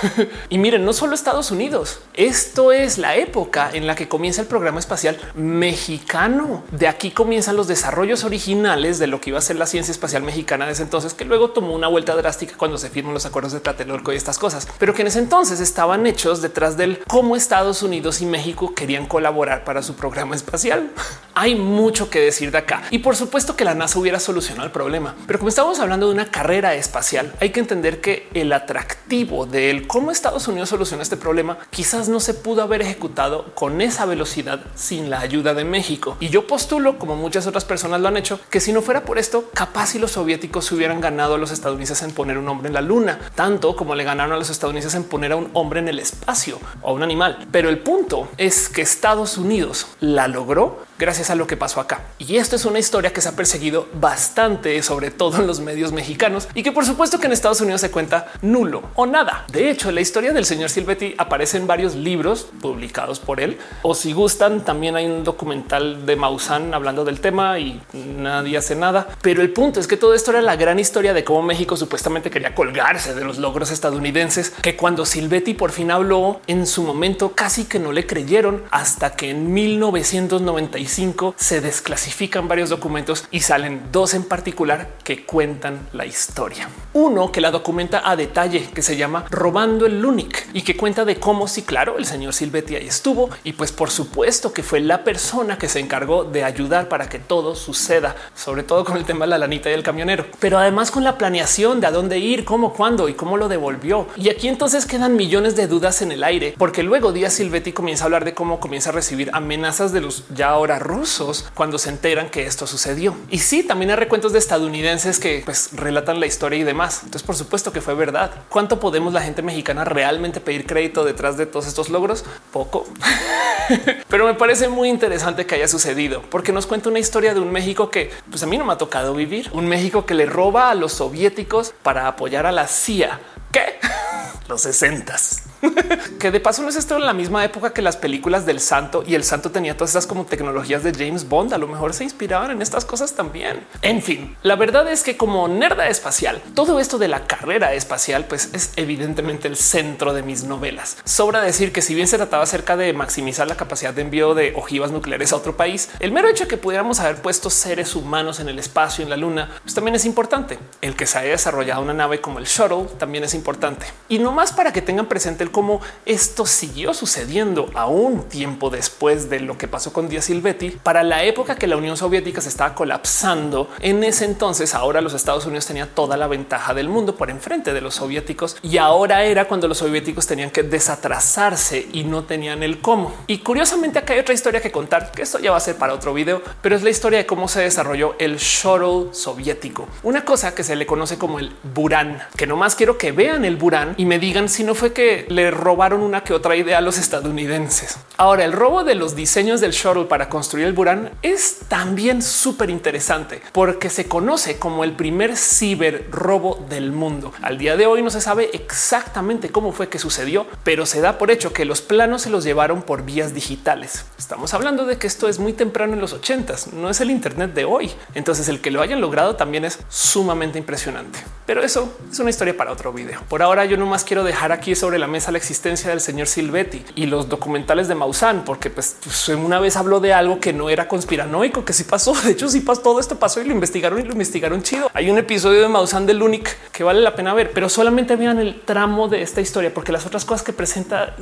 y 0.48 0.56
miren, 0.56 0.84
no 0.84 0.94
solo 0.94 1.14
Estados 1.14 1.50
Unidos, 1.50 2.00
esto 2.14 2.72
es 2.72 2.96
la 2.96 3.16
época 3.16 3.70
en 3.72 3.86
la 3.86 3.94
que 3.94 4.08
comienza 4.08 4.40
el 4.40 4.46
programa 4.46 4.80
espacial 4.80 5.18
mexicano. 5.34 6.64
De 6.70 6.88
aquí 6.88 7.10
comienzan 7.10 7.56
los 7.56 7.68
desarrollos 7.68 8.24
originales 8.24 8.98
de 8.98 9.06
lo 9.06 9.20
que 9.20 9.30
iba 9.30 9.38
a 9.38 9.42
ser 9.42 9.56
la 9.56 9.66
ciencia 9.66 9.92
espacial 9.92 10.22
mexicana 10.22 10.66
desde 10.66 10.84
entonces, 10.84 11.12
que 11.12 11.26
luego 11.26 11.50
tomó 11.50 11.74
una 11.74 11.88
vuelta 11.88 12.16
drástica 12.16 12.54
cuando 12.56 12.78
se 12.78 12.88
firman 12.88 13.12
los 13.12 13.26
acuerdos 13.26 13.52
de 13.52 13.60
Tlatelolco 13.60 14.12
y 14.12 14.16
estas 14.16 14.38
cosas, 14.38 14.66
pero 14.78 14.94
que 14.94 15.02
en 15.02 15.08
ese 15.08 15.18
entonces 15.18 15.60
estaban 15.60 16.06
hechos 16.06 16.40
detrás 16.40 16.78
del 16.78 16.98
cómo 17.06 17.36
Estados 17.36 17.82
Unidos 17.82 18.22
y 18.22 18.26
México 18.26 18.74
querían 18.74 19.06
colaborar 19.06 19.64
para 19.64 19.82
su 19.82 19.94
programa 19.96 20.34
espacial. 20.34 20.90
Hay 21.34 21.54
mucho 21.54 22.10
que 22.10 22.20
decir 22.20 22.50
de 22.50 22.58
acá 22.58 22.82
y 22.90 22.98
por 22.98 23.16
supuesto 23.16 23.56
que 23.56 23.64
la 23.64 23.74
NASA 23.74 23.98
hubiera 23.98 24.20
solucionado 24.20 24.61
el 24.64 24.70
problema. 24.70 25.14
Pero 25.26 25.38
como 25.38 25.48
estamos 25.48 25.78
hablando 25.80 26.06
de 26.06 26.14
una 26.14 26.30
carrera 26.30 26.74
espacial, 26.74 27.32
hay 27.40 27.50
que 27.50 27.60
entender 27.60 28.00
que 28.00 28.28
el 28.34 28.52
atractivo 28.52 29.46
de 29.46 29.84
cómo 29.86 30.10
Estados 30.10 30.48
Unidos 30.48 30.68
soluciona 30.68 31.02
este 31.02 31.16
problema 31.16 31.58
quizás 31.70 32.08
no 32.08 32.20
se 32.20 32.34
pudo 32.34 32.62
haber 32.62 32.82
ejecutado 32.82 33.54
con 33.54 33.80
esa 33.80 34.06
velocidad 34.06 34.60
sin 34.74 35.10
la 35.10 35.20
ayuda 35.20 35.54
de 35.54 35.64
México. 35.64 36.16
Y 36.20 36.28
yo 36.28 36.46
postulo, 36.46 36.98
como 36.98 37.16
muchas 37.16 37.46
otras 37.46 37.64
personas 37.64 38.00
lo 38.00 38.08
han 38.08 38.16
hecho, 38.16 38.40
que 38.50 38.60
si 38.60 38.72
no 38.72 38.82
fuera 38.82 39.04
por 39.04 39.18
esto, 39.18 39.50
capaz 39.54 39.88
si 39.88 39.98
los 39.98 40.12
soviéticos 40.12 40.66
se 40.66 40.74
hubieran 40.74 41.00
ganado 41.00 41.34
a 41.34 41.38
los 41.38 41.50
estadounidenses 41.50 42.02
en 42.02 42.12
poner 42.12 42.38
un 42.38 42.48
hombre 42.48 42.68
en 42.68 42.74
la 42.74 42.80
luna, 42.80 43.18
tanto 43.34 43.76
como 43.76 43.94
le 43.94 44.04
ganaron 44.04 44.32
a 44.32 44.38
los 44.38 44.50
estadounidenses 44.50 44.94
en 44.94 45.04
poner 45.04 45.32
a 45.32 45.36
un 45.36 45.50
hombre 45.52 45.80
en 45.80 45.88
el 45.88 45.98
espacio 45.98 46.58
o 46.82 46.90
a 46.90 46.92
un 46.92 47.02
animal. 47.02 47.46
Pero 47.50 47.68
el 47.68 47.78
punto 47.78 48.28
es 48.36 48.68
que 48.68 48.82
Estados 48.82 49.38
Unidos 49.38 49.86
la 50.00 50.28
logró 50.28 50.84
gracias 51.02 51.30
a 51.30 51.34
lo 51.34 51.48
que 51.48 51.56
pasó 51.56 51.80
acá. 51.80 52.02
Y 52.18 52.36
esto 52.36 52.54
es 52.54 52.64
una 52.64 52.78
historia 52.78 53.12
que 53.12 53.20
se 53.20 53.28
ha 53.28 53.32
perseguido 53.32 53.88
bastante, 53.94 54.80
sobre 54.84 55.10
todo 55.10 55.38
en 55.40 55.48
los 55.48 55.58
medios 55.58 55.90
mexicanos 55.90 56.46
y 56.54 56.62
que 56.62 56.70
por 56.70 56.86
supuesto 56.86 57.18
que 57.18 57.26
en 57.26 57.32
Estados 57.32 57.60
Unidos 57.60 57.80
se 57.80 57.90
cuenta 57.90 58.28
nulo 58.40 58.84
o 58.94 59.04
nada. 59.04 59.44
De 59.50 59.68
hecho, 59.68 59.90
la 59.90 60.00
historia 60.00 60.32
del 60.32 60.44
señor 60.44 60.70
Silvetti 60.70 61.16
aparece 61.18 61.56
en 61.56 61.66
varios 61.66 61.96
libros 61.96 62.46
publicados 62.60 63.18
por 63.18 63.40
él. 63.40 63.58
O 63.82 63.96
si 63.96 64.12
gustan, 64.12 64.64
también 64.64 64.94
hay 64.94 65.06
un 65.06 65.24
documental 65.24 66.06
de 66.06 66.14
Maussan 66.14 66.72
hablando 66.72 67.04
del 67.04 67.18
tema 67.18 67.58
y 67.58 67.82
nadie 67.94 68.56
hace 68.56 68.76
nada. 68.76 69.08
Pero 69.22 69.42
el 69.42 69.52
punto 69.52 69.80
es 69.80 69.88
que 69.88 69.96
todo 69.96 70.14
esto 70.14 70.30
era 70.30 70.40
la 70.40 70.54
gran 70.54 70.78
historia 70.78 71.14
de 71.14 71.24
cómo 71.24 71.42
México 71.42 71.76
supuestamente 71.76 72.30
quería 72.30 72.54
colgarse 72.54 73.12
de 73.12 73.24
los 73.24 73.38
logros 73.38 73.72
estadounidenses, 73.72 74.50
que 74.50 74.76
cuando 74.76 75.04
Silvetti 75.04 75.54
por 75.54 75.72
fin 75.72 75.90
habló 75.90 76.40
en 76.46 76.64
su 76.64 76.84
momento 76.84 77.32
casi 77.32 77.64
que 77.64 77.80
no 77.80 77.90
le 77.90 78.06
creyeron 78.06 78.62
hasta 78.70 79.16
que 79.16 79.30
en 79.30 79.52
1995 79.52 80.91
se 81.36 81.62
desclasifican 81.62 82.48
varios 82.48 82.68
documentos 82.68 83.24
y 83.30 83.40
salen 83.40 83.80
dos 83.90 84.12
en 84.12 84.24
particular 84.24 84.88
que 85.04 85.24
cuentan 85.24 85.88
la 85.94 86.04
historia. 86.04 86.68
Uno 86.92 87.32
que 87.32 87.40
la 87.40 87.50
documenta 87.50 88.02
a 88.04 88.14
detalle, 88.14 88.68
que 88.74 88.82
se 88.82 88.98
llama 88.98 89.24
Robando 89.30 89.86
el 89.86 90.02
Lunic 90.02 90.48
y 90.52 90.60
que 90.60 90.76
cuenta 90.76 91.06
de 91.06 91.16
cómo, 91.16 91.48
sí, 91.48 91.62
claro, 91.62 91.96
el 91.96 92.04
señor 92.04 92.34
Silvetti 92.34 92.76
ahí 92.76 92.88
estuvo 92.88 93.30
y 93.42 93.54
pues 93.54 93.72
por 93.72 93.90
supuesto 93.90 94.52
que 94.52 94.62
fue 94.62 94.80
la 94.80 95.02
persona 95.02 95.56
que 95.56 95.68
se 95.68 95.80
encargó 95.80 96.24
de 96.24 96.44
ayudar 96.44 96.90
para 96.90 97.08
que 97.08 97.18
todo 97.18 97.54
suceda, 97.54 98.14
sobre 98.34 98.62
todo 98.62 98.84
con 98.84 98.98
el 98.98 99.06
tema 99.06 99.24
de 99.24 99.30
la 99.30 99.38
lanita 99.38 99.70
y 99.70 99.72
el 99.72 99.82
camionero, 99.82 100.26
pero 100.40 100.58
además 100.58 100.90
con 100.90 101.04
la 101.04 101.16
planeación 101.16 101.80
de 101.80 101.86
a 101.86 101.90
dónde 101.90 102.18
ir, 102.18 102.44
cómo, 102.44 102.74
cuándo 102.74 103.08
y 103.08 103.14
cómo 103.14 103.38
lo 103.38 103.48
devolvió. 103.48 104.08
Y 104.16 104.28
aquí 104.28 104.48
entonces 104.48 104.84
quedan 104.84 105.16
millones 105.16 105.56
de 105.56 105.68
dudas 105.68 106.02
en 106.02 106.12
el 106.12 106.22
aire, 106.22 106.54
porque 106.58 106.82
luego 106.82 107.12
Díaz 107.12 107.32
Silvetti 107.32 107.72
comienza 107.72 108.04
a 108.04 108.06
hablar 108.06 108.26
de 108.26 108.34
cómo 108.34 108.60
comienza 108.60 108.90
a 108.90 108.92
recibir 108.92 109.30
amenazas 109.32 109.92
de 109.92 110.02
los 110.02 110.24
ya 110.34 110.50
ahora 110.50 110.71
rusos 110.78 111.46
cuando 111.54 111.78
se 111.78 111.90
enteran 111.90 112.30
que 112.30 112.46
esto 112.46 112.66
sucedió. 112.66 113.16
Y 113.30 113.38
sí, 113.38 113.62
también 113.62 113.90
hay 113.90 113.96
recuentos 113.96 114.32
de 114.32 114.38
estadounidenses 114.38 115.18
que 115.18 115.42
pues, 115.44 115.70
relatan 115.72 116.20
la 116.20 116.26
historia 116.26 116.58
y 116.58 116.64
demás. 116.64 117.00
Entonces, 117.04 117.22
por 117.22 117.36
supuesto 117.36 117.72
que 117.72 117.80
fue 117.80 117.94
verdad. 117.94 118.30
¿Cuánto 118.48 118.80
podemos 118.80 119.12
la 119.12 119.22
gente 119.22 119.42
mexicana 119.42 119.84
realmente 119.84 120.40
pedir 120.40 120.66
crédito 120.66 121.04
detrás 121.04 121.36
de 121.36 121.46
todos 121.46 121.66
estos 121.66 121.88
logros? 121.88 122.24
Poco. 122.52 122.86
Pero 124.08 124.26
me 124.26 124.34
parece 124.34 124.68
muy 124.68 124.88
interesante 124.88 125.46
que 125.46 125.54
haya 125.54 125.68
sucedido 125.68 126.22
porque 126.30 126.52
nos 126.52 126.66
cuenta 126.66 126.88
una 126.88 126.98
historia 126.98 127.34
de 127.34 127.40
un 127.40 127.50
México 127.50 127.90
que 127.90 128.10
pues 128.30 128.42
a 128.42 128.46
mí 128.46 128.58
no 128.58 128.64
me 128.64 128.72
ha 128.72 128.78
tocado 128.78 129.14
vivir. 129.14 129.50
Un 129.52 129.66
México 129.66 130.06
que 130.06 130.14
le 130.14 130.26
roba 130.26 130.70
a 130.70 130.74
los 130.74 130.92
soviéticos 130.92 131.74
para 131.82 132.08
apoyar 132.08 132.46
a 132.46 132.52
la 132.52 132.66
CIA. 132.66 133.20
¿Qué? 133.52 133.78
Los 134.48 134.62
sesentas. 134.62 135.51
que 136.18 136.30
de 136.30 136.40
paso 136.40 136.62
no 136.62 136.68
es 136.68 136.76
esto 136.76 136.96
en 136.96 137.06
la 137.06 137.12
misma 137.12 137.44
época 137.44 137.72
que 137.72 137.82
las 137.82 137.96
películas 137.96 138.46
del 138.46 138.60
santo 138.60 139.04
y 139.06 139.14
el 139.14 139.24
santo 139.24 139.50
tenía 139.50 139.76
todas 139.76 139.90
esas 139.90 140.06
como 140.06 140.24
tecnologías 140.24 140.82
de 140.82 140.92
James 140.92 141.28
Bond. 141.28 141.52
A 141.52 141.58
lo 141.58 141.68
mejor 141.68 141.94
se 141.94 142.04
inspiraban 142.04 142.50
en 142.50 142.62
estas 142.62 142.84
cosas 142.84 143.14
también. 143.14 143.64
En 143.82 144.02
fin, 144.02 144.36
la 144.42 144.56
verdad 144.56 144.90
es 144.90 145.02
que 145.02 145.16
como 145.16 145.48
nerda 145.48 145.88
espacial, 145.88 146.42
todo 146.54 146.80
esto 146.80 146.98
de 146.98 147.08
la 147.08 147.26
carrera 147.26 147.74
espacial, 147.74 148.26
pues 148.26 148.50
es 148.52 148.72
evidentemente 148.76 149.48
el 149.48 149.56
centro 149.56 150.12
de 150.12 150.22
mis 150.22 150.44
novelas. 150.44 150.96
Sobra 151.04 151.40
decir 151.40 151.72
que 151.72 151.82
si 151.82 151.94
bien 151.94 152.08
se 152.08 152.16
trataba 152.16 152.42
acerca 152.42 152.76
de 152.76 152.92
maximizar 152.92 153.46
la 153.46 153.56
capacidad 153.56 153.94
de 153.94 154.02
envío 154.02 154.34
de 154.34 154.52
ojivas 154.56 154.90
nucleares 154.90 155.32
a 155.32 155.36
otro 155.36 155.56
país, 155.56 155.90
el 156.00 156.12
mero 156.12 156.28
hecho 156.28 156.44
de 156.44 156.48
que 156.48 156.56
pudiéramos 156.56 157.00
haber 157.00 157.16
puesto 157.16 157.50
seres 157.50 157.94
humanos 157.94 158.40
en 158.40 158.48
el 158.48 158.58
espacio, 158.58 159.02
en 159.02 159.10
la 159.10 159.16
luna, 159.16 159.50
pues 159.62 159.74
también 159.74 159.94
es 159.94 160.04
importante. 160.04 160.58
El 160.80 160.96
que 160.96 161.06
se 161.06 161.18
haya 161.18 161.30
desarrollado 161.30 161.82
una 161.82 161.94
nave 161.94 162.20
como 162.20 162.38
el 162.38 162.46
shuttle 162.46 162.86
también 162.98 163.24
es 163.24 163.34
importante. 163.34 163.86
Y 164.08 164.18
no 164.18 164.32
más 164.32 164.52
para 164.52 164.72
que 164.72 164.82
tengan 164.82 165.06
presente 165.06 165.44
el 165.44 165.51
cómo 165.52 165.80
esto 166.04 166.46
siguió 166.46 166.94
sucediendo 166.94 167.70
a 167.74 167.86
un 167.86 168.28
tiempo 168.28 168.70
después 168.70 169.30
de 169.30 169.40
lo 169.40 169.56
que 169.56 169.68
pasó 169.68 169.92
con 169.92 170.08
Díaz 170.08 170.24
Silvetti. 170.24 170.70
Para 170.70 171.02
la 171.02 171.22
época 171.24 171.54
que 171.54 171.66
la 171.66 171.76
Unión 171.76 171.96
Soviética 171.96 172.40
se 172.40 172.48
estaba 172.48 172.74
colapsando, 172.74 173.70
en 173.80 174.02
ese 174.02 174.24
entonces 174.24 174.74
ahora 174.74 175.00
los 175.00 175.14
Estados 175.14 175.46
Unidos 175.46 175.66
tenían 175.66 175.90
toda 175.94 176.16
la 176.16 176.26
ventaja 176.26 176.74
del 176.74 176.88
mundo 176.88 177.14
por 177.14 177.30
enfrente 177.30 177.72
de 177.72 177.80
los 177.80 177.94
soviéticos 177.94 178.56
y 178.62 178.78
ahora 178.78 179.24
era 179.24 179.46
cuando 179.46 179.68
los 179.68 179.78
soviéticos 179.78 180.26
tenían 180.26 180.50
que 180.50 180.62
desatrasarse 180.62 181.86
y 181.92 182.04
no 182.04 182.24
tenían 182.24 182.62
el 182.62 182.80
cómo. 182.80 183.14
Y 183.26 183.38
curiosamente 183.38 183.98
acá 183.98 184.14
hay 184.14 184.20
otra 184.20 184.34
historia 184.34 184.60
que 184.60 184.72
contar, 184.72 185.12
que 185.12 185.22
esto 185.22 185.38
ya 185.38 185.50
va 185.50 185.58
a 185.58 185.60
ser 185.60 185.76
para 185.76 185.94
otro 185.94 186.14
video, 186.14 186.42
pero 186.60 186.74
es 186.74 186.82
la 186.82 186.90
historia 186.90 187.18
de 187.18 187.26
cómo 187.26 187.48
se 187.48 187.60
desarrolló 187.60 188.16
el 188.18 188.38
shuttle 188.38 189.12
soviético, 189.12 189.86
una 190.02 190.24
cosa 190.24 190.54
que 190.54 190.64
se 190.64 190.76
le 190.76 190.86
conoce 190.86 191.18
como 191.18 191.38
el 191.38 191.54
Buran, 191.74 192.22
que 192.36 192.46
nomás 192.46 192.74
quiero 192.74 192.98
que 192.98 193.12
vean 193.12 193.44
el 193.44 193.56
Buran 193.56 193.94
y 193.96 194.06
me 194.06 194.18
digan 194.18 194.48
si 194.48 194.64
no 194.64 194.74
fue 194.74 194.92
que 194.92 195.26
le 195.28 195.41
robaron 195.50 196.00
una 196.00 196.24
que 196.24 196.32
otra 196.32 196.56
idea 196.56 196.78
a 196.78 196.80
los 196.80 196.98
estadounidenses. 196.98 197.96
Ahora, 198.16 198.44
el 198.44 198.52
robo 198.52 198.84
de 198.84 198.94
los 198.94 199.16
diseños 199.16 199.60
del 199.60 199.72
shuttle 199.72 200.04
para 200.04 200.28
construir 200.28 200.66
el 200.66 200.72
Buran 200.72 201.10
es 201.22 201.60
también 201.68 202.22
súper 202.22 202.70
interesante 202.70 203.42
porque 203.52 203.90
se 203.90 204.06
conoce 204.06 204.58
como 204.58 204.84
el 204.84 204.92
primer 204.92 205.36
ciber 205.36 206.06
robo 206.10 206.64
del 206.68 206.92
mundo. 206.92 207.32
Al 207.42 207.58
día 207.58 207.76
de 207.76 207.86
hoy 207.86 208.02
no 208.02 208.10
se 208.10 208.20
sabe 208.20 208.50
exactamente 208.52 209.50
cómo 209.50 209.72
fue 209.72 209.88
que 209.88 209.98
sucedió, 209.98 210.46
pero 210.64 210.86
se 210.86 211.00
da 211.00 211.18
por 211.18 211.30
hecho 211.30 211.52
que 211.52 211.64
los 211.64 211.80
planos 211.80 212.22
se 212.22 212.30
los 212.30 212.44
llevaron 212.44 212.82
por 212.82 213.04
vías 213.04 213.34
digitales. 213.34 214.06
Estamos 214.18 214.54
hablando 214.54 214.84
de 214.86 214.98
que 214.98 215.06
esto 215.06 215.28
es 215.28 215.38
muy 215.38 215.52
temprano 215.52 215.94
en 215.94 216.00
los 216.00 216.12
ochentas, 216.12 216.72
no 216.72 216.90
es 216.90 217.00
el 217.00 217.10
Internet 217.10 217.54
de 217.54 217.64
hoy. 217.64 217.90
Entonces 218.14 218.48
el 218.48 218.60
que 218.60 218.70
lo 218.70 218.82
hayan 218.82 219.00
logrado 219.00 219.36
también 219.36 219.64
es 219.64 219.78
sumamente 219.88 220.58
impresionante. 220.58 221.18
Pero 221.52 221.64
eso 221.64 221.92
es 222.10 222.18
una 222.18 222.30
historia 222.30 222.56
para 222.56 222.72
otro 222.72 222.94
video. 222.94 223.20
Por 223.28 223.42
ahora 223.42 223.66
yo 223.66 223.76
nomás 223.76 224.04
quiero 224.04 224.24
dejar 224.24 224.52
aquí 224.52 224.74
sobre 224.74 224.98
la 224.98 225.06
mesa 225.06 225.30
la 225.32 225.36
existencia 225.36 225.90
del 225.90 226.00
señor 226.00 226.26
Silvetti 226.26 226.82
y 226.94 227.04
los 227.04 227.28
documentales 227.28 227.88
de 227.88 227.94
Maussan, 227.94 228.42
porque 228.46 228.70
pues, 228.70 228.96
pues, 229.04 229.28
una 229.28 229.60
vez 229.60 229.76
habló 229.76 230.00
de 230.00 230.14
algo 230.14 230.40
que 230.40 230.54
no 230.54 230.70
era 230.70 230.88
conspiranoico, 230.88 231.66
que 231.66 231.74
sí 231.74 231.84
pasó. 231.84 232.14
De 232.24 232.30
hecho, 232.30 232.48
sí 232.48 232.60
pasó 232.60 232.80
todo 232.80 233.00
esto 233.00 233.18
pasó 233.18 233.42
y 233.42 233.44
lo 233.44 233.52
investigaron 233.52 233.98
y 233.98 234.02
lo 234.02 234.12
investigaron 234.12 234.62
chido. 234.62 234.90
Hay 234.94 235.10
un 235.10 235.18
episodio 235.18 235.60
de 235.60 235.68
Maussan 235.68 236.06
del 236.06 236.22
Unic 236.22 236.56
que 236.70 236.84
vale 236.84 237.02
la 237.02 237.14
pena 237.14 237.34
ver, 237.34 237.50
pero 237.52 237.68
solamente 237.68 238.16
vean 238.16 238.38
el 238.38 238.62
tramo 238.62 239.08
de 239.08 239.20
esta 239.20 239.42
historia, 239.42 239.74
porque 239.74 239.92
las 239.92 240.06
otras 240.06 240.24
cosas 240.24 240.42
que 240.42 240.54
presenta 240.54 241.14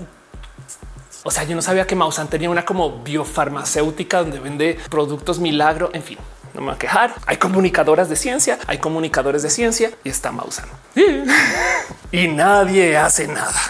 o 1.25 1.31
sea, 1.33 1.43
yo 1.43 1.57
no 1.57 1.61
sabía 1.61 1.89
que 1.89 1.97
Maussan 1.97 2.29
tenía 2.29 2.49
una 2.49 2.65
como 2.65 3.03
biofarmacéutica 3.03 4.21
donde 4.21 4.39
vende 4.39 4.79
productos 4.91 5.41
milagro. 5.41 5.91
En 5.93 6.05
fin, 6.05 6.19
no 6.55 6.61
me 6.61 6.67
voy 6.69 6.75
a 6.75 6.79
quejar. 6.79 7.15
Hay 7.27 7.37
comunicadoras 7.37 8.09
de 8.09 8.17
ciencia, 8.17 8.59
hay 8.67 8.79
comunicadores 8.79 9.43
de 9.43 9.51
ciencia 9.51 9.91
y 10.05 10.09
está 10.09 10.33
Maussan 10.33 10.69
y 12.13 12.29
nadie 12.29 12.97
hace 12.97 13.29
nada. 13.29 13.61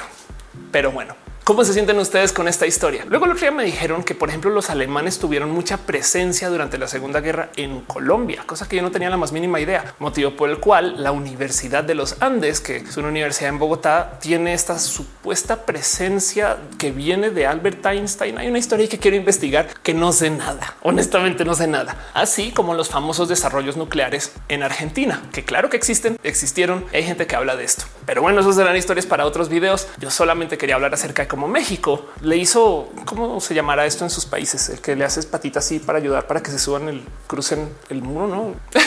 Pero 0.71 0.93
bueno, 0.93 1.14
¿Cómo 1.50 1.64
se 1.64 1.72
sienten 1.72 1.98
ustedes 1.98 2.32
con 2.32 2.46
esta 2.46 2.64
historia? 2.64 3.04
Luego 3.08 3.24
el 3.24 3.32
otro 3.32 3.40
día 3.40 3.50
me 3.50 3.64
dijeron 3.64 4.04
que, 4.04 4.14
por 4.14 4.28
ejemplo, 4.28 4.52
los 4.52 4.70
alemanes 4.70 5.18
tuvieron 5.18 5.50
mucha 5.50 5.78
presencia 5.78 6.48
durante 6.48 6.78
la 6.78 6.86
Segunda 6.86 7.20
Guerra 7.20 7.50
en 7.56 7.80
Colombia, 7.80 8.44
cosa 8.46 8.68
que 8.68 8.76
yo 8.76 8.82
no 8.82 8.92
tenía 8.92 9.10
la 9.10 9.16
más 9.16 9.32
mínima 9.32 9.58
idea, 9.58 9.96
motivo 9.98 10.36
por 10.36 10.48
el 10.48 10.58
cual 10.58 11.02
la 11.02 11.10
Universidad 11.10 11.82
de 11.82 11.96
los 11.96 12.22
Andes, 12.22 12.60
que 12.60 12.76
es 12.76 12.96
una 12.96 13.08
universidad 13.08 13.48
en 13.48 13.58
Bogotá, 13.58 14.20
tiene 14.20 14.54
esta 14.54 14.78
supuesta 14.78 15.66
presencia 15.66 16.56
que 16.78 16.92
viene 16.92 17.30
de 17.30 17.48
Albert 17.48 17.84
Einstein. 17.84 18.38
Hay 18.38 18.46
una 18.46 18.60
historia 18.60 18.88
que 18.88 19.00
quiero 19.00 19.16
investigar 19.16 19.66
que 19.82 19.92
no 19.92 20.12
sé 20.12 20.30
nada. 20.30 20.76
Honestamente 20.82 21.44
no 21.44 21.54
sé 21.54 21.66
nada. 21.66 21.96
Así 22.14 22.52
como 22.52 22.74
los 22.74 22.90
famosos 22.90 23.28
desarrollos 23.28 23.76
nucleares 23.76 24.34
en 24.46 24.62
Argentina, 24.62 25.20
que 25.32 25.44
claro 25.44 25.68
que 25.68 25.76
existen, 25.76 26.16
existieron. 26.22 26.84
Hay 26.92 27.02
gente 27.02 27.26
que 27.26 27.34
habla 27.34 27.56
de 27.56 27.64
esto. 27.64 27.86
Pero 28.06 28.22
bueno, 28.22 28.40
esos 28.40 28.54
serán 28.54 28.76
historias 28.76 29.06
para 29.06 29.26
otros 29.26 29.48
videos. 29.48 29.88
Yo 29.98 30.12
solamente 30.12 30.56
quería 30.56 30.76
hablar 30.76 30.94
acerca 30.94 31.22
de 31.22 31.28
cómo 31.28 31.39
México 31.48 32.07
le 32.22 32.37
hizo, 32.37 32.90
¿cómo 33.05 33.40
se 33.40 33.55
llamará 33.55 33.87
esto 33.87 34.05
en 34.05 34.11
sus 34.11 34.26
países? 34.26 34.68
El 34.68 34.81
que 34.81 34.96
le 34.96 35.05
haces 35.05 35.26
patitas 35.26 35.64
así 35.64 35.79
para 35.79 35.98
ayudar 35.98 36.26
para 36.26 36.42
que 36.42 36.50
se 36.50 36.59
suban 36.59 36.88
el 36.88 37.03
crucen 37.26 37.68
el 37.88 38.03
muro, 38.03 38.26
¿no? 38.26 38.55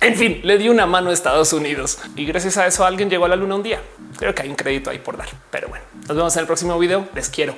En 0.00 0.16
fin, 0.16 0.40
le 0.42 0.58
dio 0.58 0.72
una 0.72 0.84
mano 0.84 1.10
a 1.10 1.12
Estados 1.12 1.52
Unidos 1.52 1.98
y 2.16 2.24
gracias 2.24 2.56
a 2.56 2.66
eso 2.66 2.84
alguien 2.84 3.08
llegó 3.08 3.24
a 3.24 3.28
la 3.28 3.36
luna 3.36 3.54
un 3.54 3.62
día. 3.62 3.80
Creo 4.18 4.34
que 4.34 4.42
hay 4.42 4.48
un 4.48 4.56
crédito 4.56 4.90
ahí 4.90 4.98
por 4.98 5.16
dar, 5.16 5.28
pero 5.48 5.68
bueno, 5.68 5.84
nos 6.08 6.16
vemos 6.16 6.34
en 6.34 6.40
el 6.40 6.46
próximo 6.46 6.76
video. 6.76 7.06
Les 7.14 7.28
quiero. 7.28 7.54